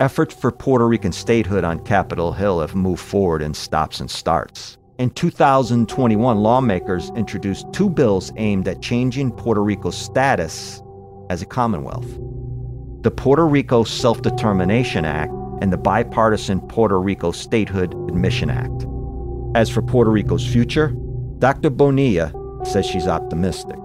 Efforts 0.00 0.32
for 0.32 0.52
Puerto 0.52 0.86
Rican 0.86 1.10
statehood 1.10 1.64
on 1.64 1.84
Capitol 1.84 2.32
Hill 2.32 2.60
have 2.60 2.76
moved 2.76 3.00
forward 3.00 3.42
in 3.42 3.52
stops 3.52 3.98
and 3.98 4.08
starts. 4.08 4.78
In 4.98 5.10
2021, 5.10 6.36
lawmakers 6.36 7.10
introduced 7.16 7.66
two 7.72 7.90
bills 7.90 8.30
aimed 8.36 8.68
at 8.68 8.80
changing 8.80 9.32
Puerto 9.32 9.60
Rico's 9.60 9.98
status 9.98 10.80
as 11.30 11.42
a 11.42 11.46
Commonwealth 11.46 12.18
the 13.02 13.10
Puerto 13.12 13.46
Rico 13.46 13.84
Self 13.84 14.22
Determination 14.22 15.04
Act 15.04 15.32
and 15.62 15.72
the 15.72 15.76
bipartisan 15.76 16.60
Puerto 16.60 17.00
Rico 17.00 17.32
Statehood 17.32 17.94
Admission 18.08 18.50
Act. 18.50 18.86
As 19.56 19.70
for 19.70 19.82
Puerto 19.82 20.10
Rico's 20.10 20.46
future, 20.46 20.94
Dr. 21.38 21.70
Bonilla 21.70 22.32
says 22.64 22.86
she's 22.86 23.06
optimistic. 23.06 23.78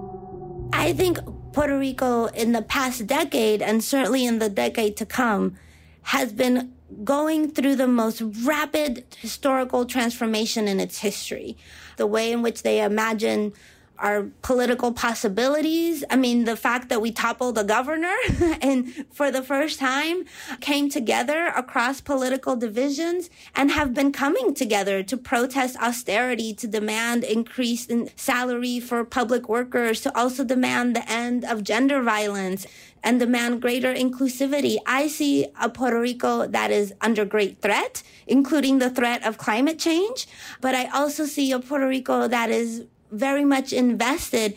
I 0.72 0.92
think 0.92 1.18
Puerto 1.52 1.78
Rico 1.78 2.26
in 2.26 2.52
the 2.52 2.62
past 2.62 3.06
decade, 3.06 3.62
and 3.62 3.82
certainly 3.82 4.26
in 4.26 4.40
the 4.40 4.48
decade 4.48 4.96
to 4.96 5.06
come, 5.06 5.56
has 6.04 6.32
been 6.32 6.72
going 7.02 7.50
through 7.50 7.76
the 7.76 7.88
most 7.88 8.22
rapid 8.42 9.04
historical 9.18 9.84
transformation 9.84 10.68
in 10.68 10.80
its 10.80 10.98
history. 10.98 11.56
The 11.96 12.06
way 12.06 12.30
in 12.30 12.42
which 12.42 12.62
they 12.62 12.82
imagine 12.82 13.52
our 13.98 14.24
political 14.42 14.92
possibilities. 14.92 16.04
I 16.10 16.16
mean, 16.16 16.44
the 16.44 16.56
fact 16.56 16.88
that 16.88 17.00
we 17.00 17.12
toppled 17.12 17.56
a 17.58 17.64
governor 17.64 18.14
and 18.60 19.06
for 19.12 19.30
the 19.30 19.42
first 19.42 19.78
time 19.78 20.24
came 20.60 20.88
together 20.88 21.46
across 21.56 22.00
political 22.00 22.56
divisions 22.56 23.30
and 23.54 23.70
have 23.70 23.94
been 23.94 24.12
coming 24.12 24.52
together 24.52 25.02
to 25.04 25.16
protest 25.16 25.76
austerity, 25.76 26.52
to 26.54 26.66
demand 26.66 27.24
increase 27.24 27.86
in 27.86 28.10
salary 28.16 28.80
for 28.80 29.04
public 29.04 29.48
workers, 29.48 30.00
to 30.00 30.16
also 30.18 30.44
demand 30.44 30.96
the 30.96 31.10
end 31.10 31.44
of 31.44 31.62
gender 31.62 32.02
violence 32.02 32.66
and 33.04 33.20
demand 33.20 33.62
greater 33.62 33.94
inclusivity. 33.94 34.78
I 34.86 35.06
see 35.06 35.46
a 35.60 35.68
Puerto 35.68 36.00
Rico 36.00 36.46
that 36.48 36.70
is 36.70 36.92
under 37.00 37.24
great 37.24 37.60
threat, 37.60 38.02
including 38.26 38.78
the 38.78 38.90
threat 38.90 39.24
of 39.24 39.38
climate 39.38 39.78
change. 39.78 40.26
But 40.60 40.74
I 40.74 40.86
also 40.86 41.26
see 41.26 41.52
a 41.52 41.60
Puerto 41.60 41.86
Rico 41.86 42.26
that 42.26 42.50
is 42.50 42.86
very 43.12 43.44
much 43.44 43.72
invested 43.72 44.56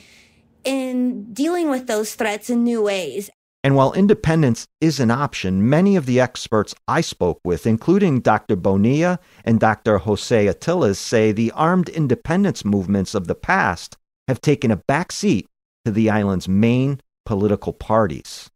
in 0.64 1.34
dealing 1.34 1.70
with 1.70 1.88
those 1.88 2.16
threats 2.16 2.50
in 2.50 2.64
new 2.64 2.82
ways. 2.82 3.30
And 3.64 3.76
while 3.76 3.92
independence 3.92 4.66
is 4.80 5.00
an 5.00 5.12
option, 5.12 5.70
many 5.70 5.98
of 5.98 6.06
the 6.06 6.22
experts 6.22 6.74
I 6.88 7.02
spoke 7.02 7.42
with, 7.44 7.68
including 7.68 8.22
Dr. 8.22 8.56
Bonilla 8.56 9.20
and 9.44 9.60
Dr. 9.60 9.98
Jose 9.98 10.46
Atiles, 10.48 10.96
say 10.96 11.34
the 11.34 11.52
armed 11.52 11.90
independence 11.90 12.64
movements 12.64 13.14
of 13.14 13.28
the 13.28 13.36
past 13.36 13.98
have 14.30 14.40
taken 14.40 14.72
a 14.72 14.78
backseat 14.78 15.48
to 15.84 15.92
the 15.92 16.10
island's 16.10 16.48
main 16.48 17.02
political 17.28 17.74
parties. 17.74 18.50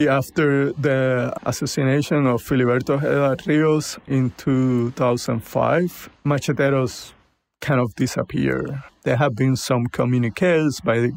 After 0.00 0.72
the 0.72 1.32
assassination 1.46 2.26
of 2.26 2.42
Filiberto 2.42 2.94
Ojeda 3.02 3.36
Rios 3.46 3.98
in 4.06 4.32
2005, 4.36 6.10
macheteros 6.24 7.12
kind 7.60 7.80
of 7.80 7.94
disappear. 7.94 8.82
There 9.04 9.16
have 9.16 9.34
been 9.34 9.56
some 9.56 9.86
communiques 9.86 10.80
by 10.80 11.10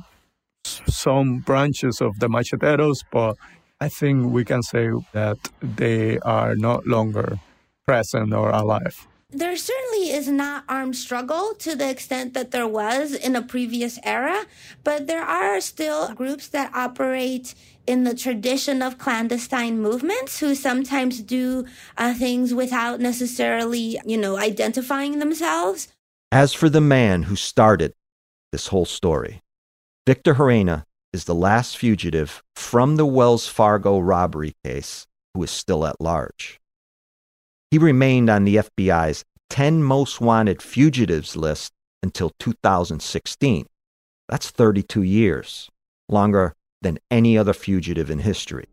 some 0.64 1.40
branches 1.40 2.02
of 2.02 2.20
the 2.20 2.28
macheteros, 2.28 3.00
but 3.12 3.36
I 3.80 3.90
think 3.90 4.32
we 4.32 4.44
can 4.46 4.62
say 4.62 4.90
that 5.14 5.40
they 5.62 6.20
are 6.20 6.56
no 6.56 6.82
longer 6.86 7.40
present 7.86 8.32
or 8.34 8.50
alive. 8.52 9.08
There 9.34 9.56
certainly 9.56 10.12
is 10.12 10.28
not 10.28 10.66
armed 10.68 10.98
struggle 10.98 11.54
to 11.60 11.74
the 11.74 11.90
extent 11.90 12.34
that 12.34 12.52
there 12.52 12.68
was 12.68 13.14
in 13.14 13.36
a 13.36 13.42
previous 13.42 13.98
era, 14.04 14.46
but 14.84 15.08
there 15.08 15.24
are 15.24 15.62
still 15.62 16.14
groups 16.14 16.50
that 16.50 16.76
operate 16.76 17.56
in 17.88 18.04
the 18.04 18.14
tradition 18.14 18.82
of 18.82 18.98
clandestine 18.98 19.80
movements 19.80 20.40
who 20.40 20.54
sometimes 20.54 21.22
do 21.22 21.66
uh, 21.98 22.14
things 22.14 22.54
without 22.54 23.00
necessarily, 23.00 23.98
you 24.06 24.18
know, 24.18 24.38
identifying 24.38 25.20
themselves. 25.20 25.88
As 26.32 26.54
for 26.54 26.70
the 26.70 26.82
man 26.82 27.24
who 27.24 27.36
started 27.36 27.94
this 28.52 28.68
whole 28.68 28.86
story, 28.86 29.42
Victor 30.06 30.36
Gerena 30.36 30.84
is 31.14 31.24
the 31.24 31.36
last 31.36 31.78
fugitive 31.78 32.44
from 32.56 32.98
the 32.98 33.06
Wells 33.06 33.48
Fargo 33.48 34.00
robbery 34.00 34.56
case 34.64 35.08
who 35.34 35.44
is 35.44 35.52
still 35.52 35.86
at 35.86 36.00
large. 36.02 36.61
He 37.72 37.78
remained 37.78 38.30
on 38.30 38.44
the 38.44 38.58
FBI's 38.58 39.24
10 39.50 39.82
most 39.82 40.20
wanted 40.20 40.62
fugitives 40.62 41.38
list 41.38 41.72
until 42.04 42.32
2016. 42.38 43.66
That's 44.28 44.50
32 44.50 45.04
years, 45.04 45.70
longer 46.10 46.54
than 46.82 47.00
any 47.10 47.38
other 47.38 47.54
fugitive 47.54 48.12
in 48.12 48.20
history. 48.20 48.66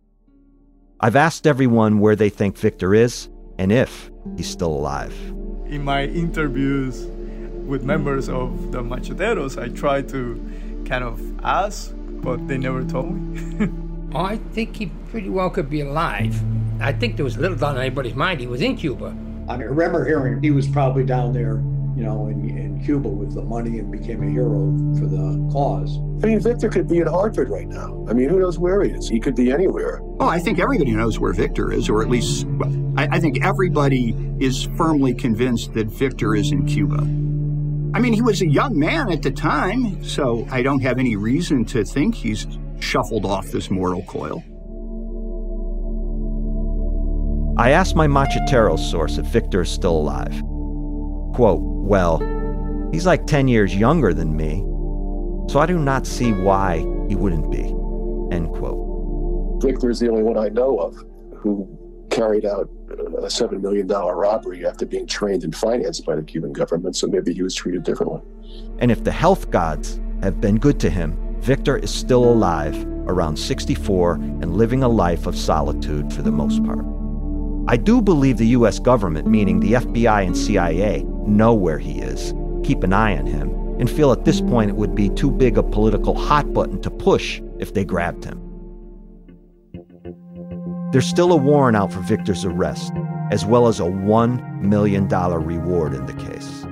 I've 0.98 1.14
asked 1.14 1.46
everyone 1.46 2.00
where 2.00 2.16
they 2.16 2.28
think 2.28 2.58
Victor 2.58 2.92
is 2.92 3.28
and 3.56 3.70
if 3.70 4.10
he's 4.36 4.50
still 4.50 4.72
alive. 4.72 5.14
In 5.66 5.84
my 5.84 6.06
interviews, 6.06 7.06
with 7.68 7.84
members 7.84 8.28
of 8.28 8.72
the 8.72 8.82
macheteros, 8.82 9.62
I 9.62 9.68
tried 9.68 10.08
to 10.08 10.34
kind 10.86 11.04
of 11.04 11.20
ask, 11.44 11.92
but 11.96 12.48
they 12.48 12.58
never 12.58 12.82
told 12.82 13.12
me. 13.12 13.68
I 14.16 14.38
think 14.38 14.74
he 14.74 14.86
pretty 15.12 15.28
well 15.28 15.50
could 15.50 15.70
be 15.70 15.82
alive. 15.82 16.34
I 16.80 16.92
think 16.92 17.16
there 17.16 17.24
was 17.24 17.36
little 17.36 17.56
doubt 17.56 17.76
in 17.76 17.82
anybody's 17.82 18.14
mind 18.14 18.40
he 18.40 18.46
was 18.46 18.62
in 18.62 18.76
Cuba. 18.76 19.16
I 19.48 19.56
remember 19.56 20.04
hearing 20.04 20.42
he 20.42 20.50
was 20.50 20.68
probably 20.68 21.04
down 21.04 21.32
there, 21.32 21.54
you 21.96 22.04
know, 22.04 22.28
in, 22.28 22.48
in 22.48 22.84
Cuba 22.84 23.08
with 23.08 23.34
the 23.34 23.42
money 23.42 23.78
and 23.78 23.90
became 23.90 24.22
a 24.22 24.30
hero 24.30 24.72
for 24.98 25.06
the 25.06 25.50
cause. 25.52 25.96
I 26.22 26.26
mean, 26.26 26.40
Victor 26.40 26.68
could 26.68 26.88
be 26.88 26.98
in 26.98 27.06
Hartford 27.06 27.48
right 27.48 27.66
now. 27.66 28.06
I 28.08 28.12
mean, 28.12 28.28
who 28.28 28.38
knows 28.38 28.58
where 28.58 28.82
he 28.82 28.90
is? 28.90 29.08
He 29.08 29.18
could 29.18 29.34
be 29.34 29.50
anywhere. 29.50 30.00
Oh, 30.20 30.28
I 30.28 30.38
think 30.38 30.58
everybody 30.58 30.92
knows 30.92 31.18
where 31.18 31.32
Victor 31.32 31.72
is, 31.72 31.88
or 31.88 32.02
at 32.02 32.10
least, 32.10 32.46
well, 32.46 32.72
I, 32.96 33.08
I 33.12 33.20
think 33.20 33.44
everybody 33.44 34.14
is 34.38 34.68
firmly 34.76 35.14
convinced 35.14 35.74
that 35.74 35.88
Victor 35.88 36.34
is 36.34 36.52
in 36.52 36.66
Cuba. 36.66 36.98
I 37.96 38.00
mean, 38.00 38.12
he 38.12 38.22
was 38.22 38.42
a 38.42 38.48
young 38.48 38.78
man 38.78 39.10
at 39.10 39.22
the 39.22 39.30
time, 39.30 40.04
so 40.04 40.46
I 40.50 40.62
don't 40.62 40.80
have 40.80 40.98
any 40.98 41.16
reason 41.16 41.64
to 41.66 41.84
think 41.84 42.14
he's 42.14 42.46
shuffled 42.80 43.24
off 43.24 43.46
this 43.46 43.70
mortal 43.70 44.02
coil. 44.04 44.44
I 47.58 47.70
asked 47.70 47.96
my 47.96 48.06
Machetero 48.06 48.78
source 48.78 49.18
if 49.18 49.26
Victor 49.26 49.62
is 49.62 49.68
still 49.68 49.96
alive. 49.96 50.30
Quote, 51.34 51.60
Well, 51.60 52.18
he's 52.92 53.04
like 53.04 53.26
10 53.26 53.48
years 53.48 53.74
younger 53.74 54.14
than 54.14 54.36
me, 54.36 54.60
so 55.50 55.58
I 55.58 55.66
do 55.66 55.76
not 55.76 56.06
see 56.06 56.30
why 56.30 56.78
he 57.08 57.16
wouldn't 57.16 57.50
be. 57.50 57.64
End 58.32 58.48
quote. 58.54 59.60
Victor 59.60 59.90
is 59.90 59.98
the 59.98 60.08
only 60.08 60.22
one 60.22 60.38
I 60.38 60.50
know 60.50 60.78
of 60.78 61.04
who 61.36 61.68
carried 62.10 62.44
out 62.44 62.70
a 62.90 63.26
$7 63.26 63.60
million 63.60 63.88
robbery 63.88 64.64
after 64.64 64.86
being 64.86 65.08
trained 65.08 65.42
and 65.42 65.54
financed 65.54 66.06
by 66.06 66.14
the 66.14 66.22
Cuban 66.22 66.52
government, 66.52 66.94
so 66.94 67.08
maybe 67.08 67.34
he 67.34 67.42
was 67.42 67.56
treated 67.56 67.82
differently. 67.82 68.20
And 68.78 68.92
if 68.92 69.02
the 69.02 69.10
health 69.10 69.50
gods 69.50 70.00
have 70.22 70.40
been 70.40 70.58
good 70.58 70.78
to 70.78 70.90
him, 70.90 71.18
Victor 71.40 71.76
is 71.76 71.92
still 71.92 72.24
alive, 72.24 72.76
around 73.08 73.36
64, 73.36 74.14
and 74.14 74.56
living 74.56 74.84
a 74.84 74.88
life 74.88 75.26
of 75.26 75.36
solitude 75.36 76.12
for 76.12 76.22
the 76.22 76.30
most 76.30 76.64
part. 76.64 76.84
I 77.70 77.76
do 77.76 78.00
believe 78.00 78.38
the 78.38 78.46
US 78.46 78.78
government, 78.78 79.28
meaning 79.28 79.60
the 79.60 79.74
FBI 79.74 80.26
and 80.26 80.34
CIA, 80.34 81.04
know 81.26 81.52
where 81.52 81.78
he 81.78 82.00
is, 82.00 82.32
keep 82.64 82.82
an 82.82 82.94
eye 82.94 83.14
on 83.18 83.26
him, 83.26 83.50
and 83.78 83.90
feel 83.90 84.10
at 84.10 84.24
this 84.24 84.40
point 84.40 84.70
it 84.70 84.76
would 84.76 84.94
be 84.94 85.10
too 85.10 85.30
big 85.30 85.58
a 85.58 85.62
political 85.62 86.14
hot 86.14 86.54
button 86.54 86.80
to 86.80 86.90
push 86.90 87.42
if 87.58 87.74
they 87.74 87.84
grabbed 87.84 88.24
him. 88.24 88.40
There's 90.92 91.06
still 91.06 91.30
a 91.30 91.36
warrant 91.36 91.76
out 91.76 91.92
for 91.92 92.00
Victor's 92.00 92.42
arrest, 92.46 92.90
as 93.30 93.44
well 93.44 93.68
as 93.68 93.80
a 93.80 93.82
$1 93.82 94.62
million 94.62 95.06
reward 95.06 95.92
in 95.92 96.06
the 96.06 96.14
case. 96.14 96.64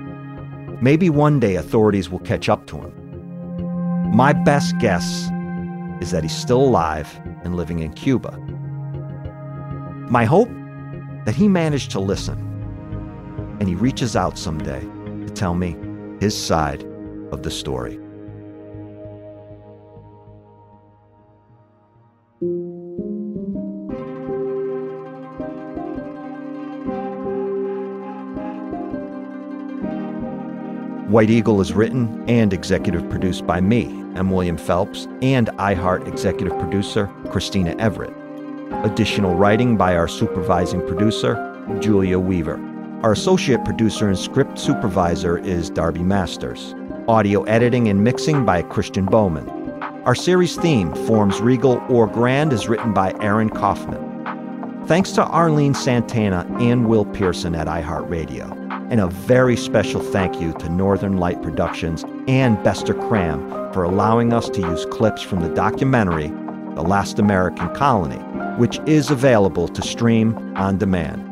Maybe 0.81 1.11
one 1.11 1.39
day 1.41 1.57
authorities 1.57 2.09
will 2.09 2.21
catch 2.21 2.49
up 2.49 2.67
to 2.69 2.79
him. 2.79 4.17
My 4.17 4.33
best 4.33 4.79
guess 4.79 5.29
is 6.01 6.11
that 6.13 6.23
he's 6.23 6.35
still 6.35 6.63
alive 6.63 7.21
and 7.45 7.55
living 7.55 7.81
in 7.81 7.93
Cuba. 7.93 8.39
My 10.09 10.25
hope 10.25 10.49
that 11.27 11.35
he 11.35 11.49
managed 11.49 11.91
to 11.91 12.01
listen 12.01 12.39
and 13.59 13.69
he 13.69 13.75
reaches 13.75 14.15
out 14.15 14.39
someday 14.39 14.81
to 14.81 15.29
tell 15.35 15.55
me 15.55 15.77
his 16.21 16.37
side 16.41 16.85
of 17.33 17.43
the 17.43 17.51
story. 17.51 17.99
White 31.09 31.31
Eagle 31.31 31.61
is 31.61 31.73
written 31.73 32.25
and 32.29 32.53
executive 32.53 33.09
produced 33.11 33.47
by 33.47 33.61
me, 33.61 33.85
M. 34.15 34.31
William 34.31 34.57
Phelps, 34.57 35.09
and 35.23 35.49
iHeart 35.59 36.07
executive 36.07 36.57
producer 36.59 37.13
Christina 37.31 37.75
Everett. 37.79 38.26
Additional 38.85 39.35
writing 39.35 39.77
by 39.77 39.97
our 39.97 40.07
supervising 40.07 40.87
producer, 40.87 41.35
Julia 41.81 42.19
Weaver. 42.19 42.61
Our 43.03 43.13
associate 43.13 43.65
producer 43.65 44.09
and 44.09 44.19
script 44.19 44.59
supervisor 44.59 45.39
is 45.39 45.71
Darby 45.71 46.03
Masters. 46.03 46.75
Audio 47.09 47.43
editing 47.45 47.89
and 47.89 48.05
mixing 48.05 48.45
by 48.45 48.63
Christian 48.63 49.05
Bowman. 49.05 49.49
Our 50.05 50.15
series 50.15 50.57
theme, 50.57 50.95
Forms 51.07 51.41
Regal 51.41 51.83
or 51.89 52.07
Grand, 52.07 52.53
is 52.53 52.69
written 52.69 52.93
by 52.93 53.13
Aaron 53.21 53.51
Kaufman. 53.51 54.85
Thanks 54.87 55.11
to 55.13 55.25
Arlene 55.25 55.75
Santana 55.75 56.47
and 56.61 56.87
Will 56.87 57.07
Pearson 57.07 57.55
at 57.57 57.67
iHeartRadio. 57.67 58.53
And 58.91 59.01
a 59.01 59.09
very 59.09 59.57
special 59.57 60.01
thank 60.01 60.41
you 60.41 60.53
to 60.55 60.69
Northern 60.69 61.17
Light 61.17 61.43
Productions 61.43 62.05
and 62.29 62.63
Bestor 62.63 62.95
Cram 62.95 63.73
for 63.73 63.83
allowing 63.83 64.33
us 64.33 64.49
to 64.51 64.61
use 64.61 64.87
clips 64.87 65.23
from 65.23 65.41
the 65.41 65.53
documentary 65.55 66.29
The 66.77 66.83
Last 66.83 67.19
American 67.19 67.75
Colony, 67.75 68.23
which 68.59 68.79
is 68.87 69.11
available 69.11 69.69
to 69.69 69.83
stream 69.83 70.35
on 70.57 70.79
demand. 70.79 71.23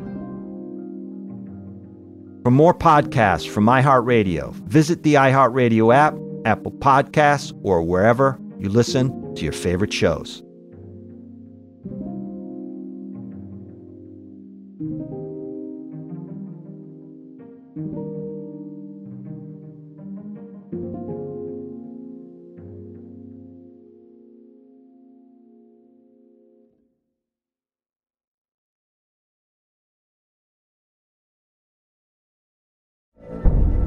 For 2.45 2.51
more 2.51 2.75
podcasts 2.75 3.49
from 3.49 3.65
iHeartRadio, 3.67 4.53
visit 4.67 5.03
the 5.03 5.15
iHeartRadio 5.15 5.95
app, 5.95 6.15
Apple 6.45 6.73
Podcasts, 6.73 7.59
or 7.63 7.83
wherever 7.83 8.39
you 8.59 8.69
listen 8.69 9.35
to 9.35 9.45
your 9.45 9.53
favorite 9.53 9.93
shows. 9.93 10.43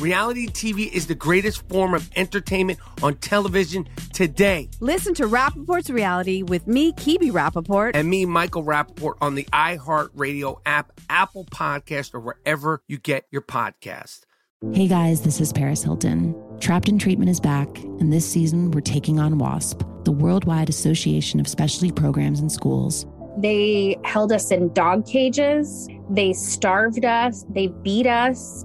Reality 0.00 0.46
TV 0.46 0.92
is 0.92 1.06
the 1.06 1.14
greatest 1.14 1.66
form 1.70 1.94
of 1.94 2.10
entertainment 2.16 2.78
on 3.02 3.14
television 3.16 3.88
today. 4.12 4.68
Listen 4.80 5.14
to 5.14 5.24
Rapaport's 5.24 5.88
Reality 5.88 6.42
with 6.42 6.66
me, 6.66 6.92
Kibi 6.92 7.32
Rapaport. 7.32 7.92
And 7.94 8.10
me, 8.10 8.26
Michael 8.26 8.62
Rapaport, 8.62 9.14
on 9.22 9.36
the 9.36 9.44
iHeartRadio 9.44 10.60
app, 10.66 10.92
Apple 11.08 11.46
Podcast, 11.46 12.12
or 12.14 12.20
wherever 12.20 12.82
you 12.88 12.98
get 12.98 13.24
your 13.30 13.40
podcast. 13.40 14.20
Hey 14.74 14.86
guys, 14.86 15.22
this 15.22 15.40
is 15.40 15.50
Paris 15.50 15.82
Hilton. 15.82 16.34
Trapped 16.60 16.88
in 16.90 16.98
Treatment 16.98 17.30
is 17.30 17.40
back, 17.40 17.68
and 17.78 18.12
this 18.12 18.30
season 18.30 18.72
we're 18.72 18.80
taking 18.82 19.18
on 19.18 19.38
WASP, 19.38 19.82
the 20.04 20.12
Worldwide 20.12 20.68
Association 20.68 21.40
of 21.40 21.48
Specialty 21.48 21.90
Programs 21.90 22.40
and 22.40 22.52
Schools. 22.52 23.06
They 23.38 23.96
held 24.04 24.30
us 24.30 24.50
in 24.50 24.72
dog 24.74 25.06
cages, 25.06 25.88
they 26.10 26.34
starved 26.34 27.04
us, 27.04 27.46
they 27.48 27.68
beat 27.82 28.06
us. 28.06 28.64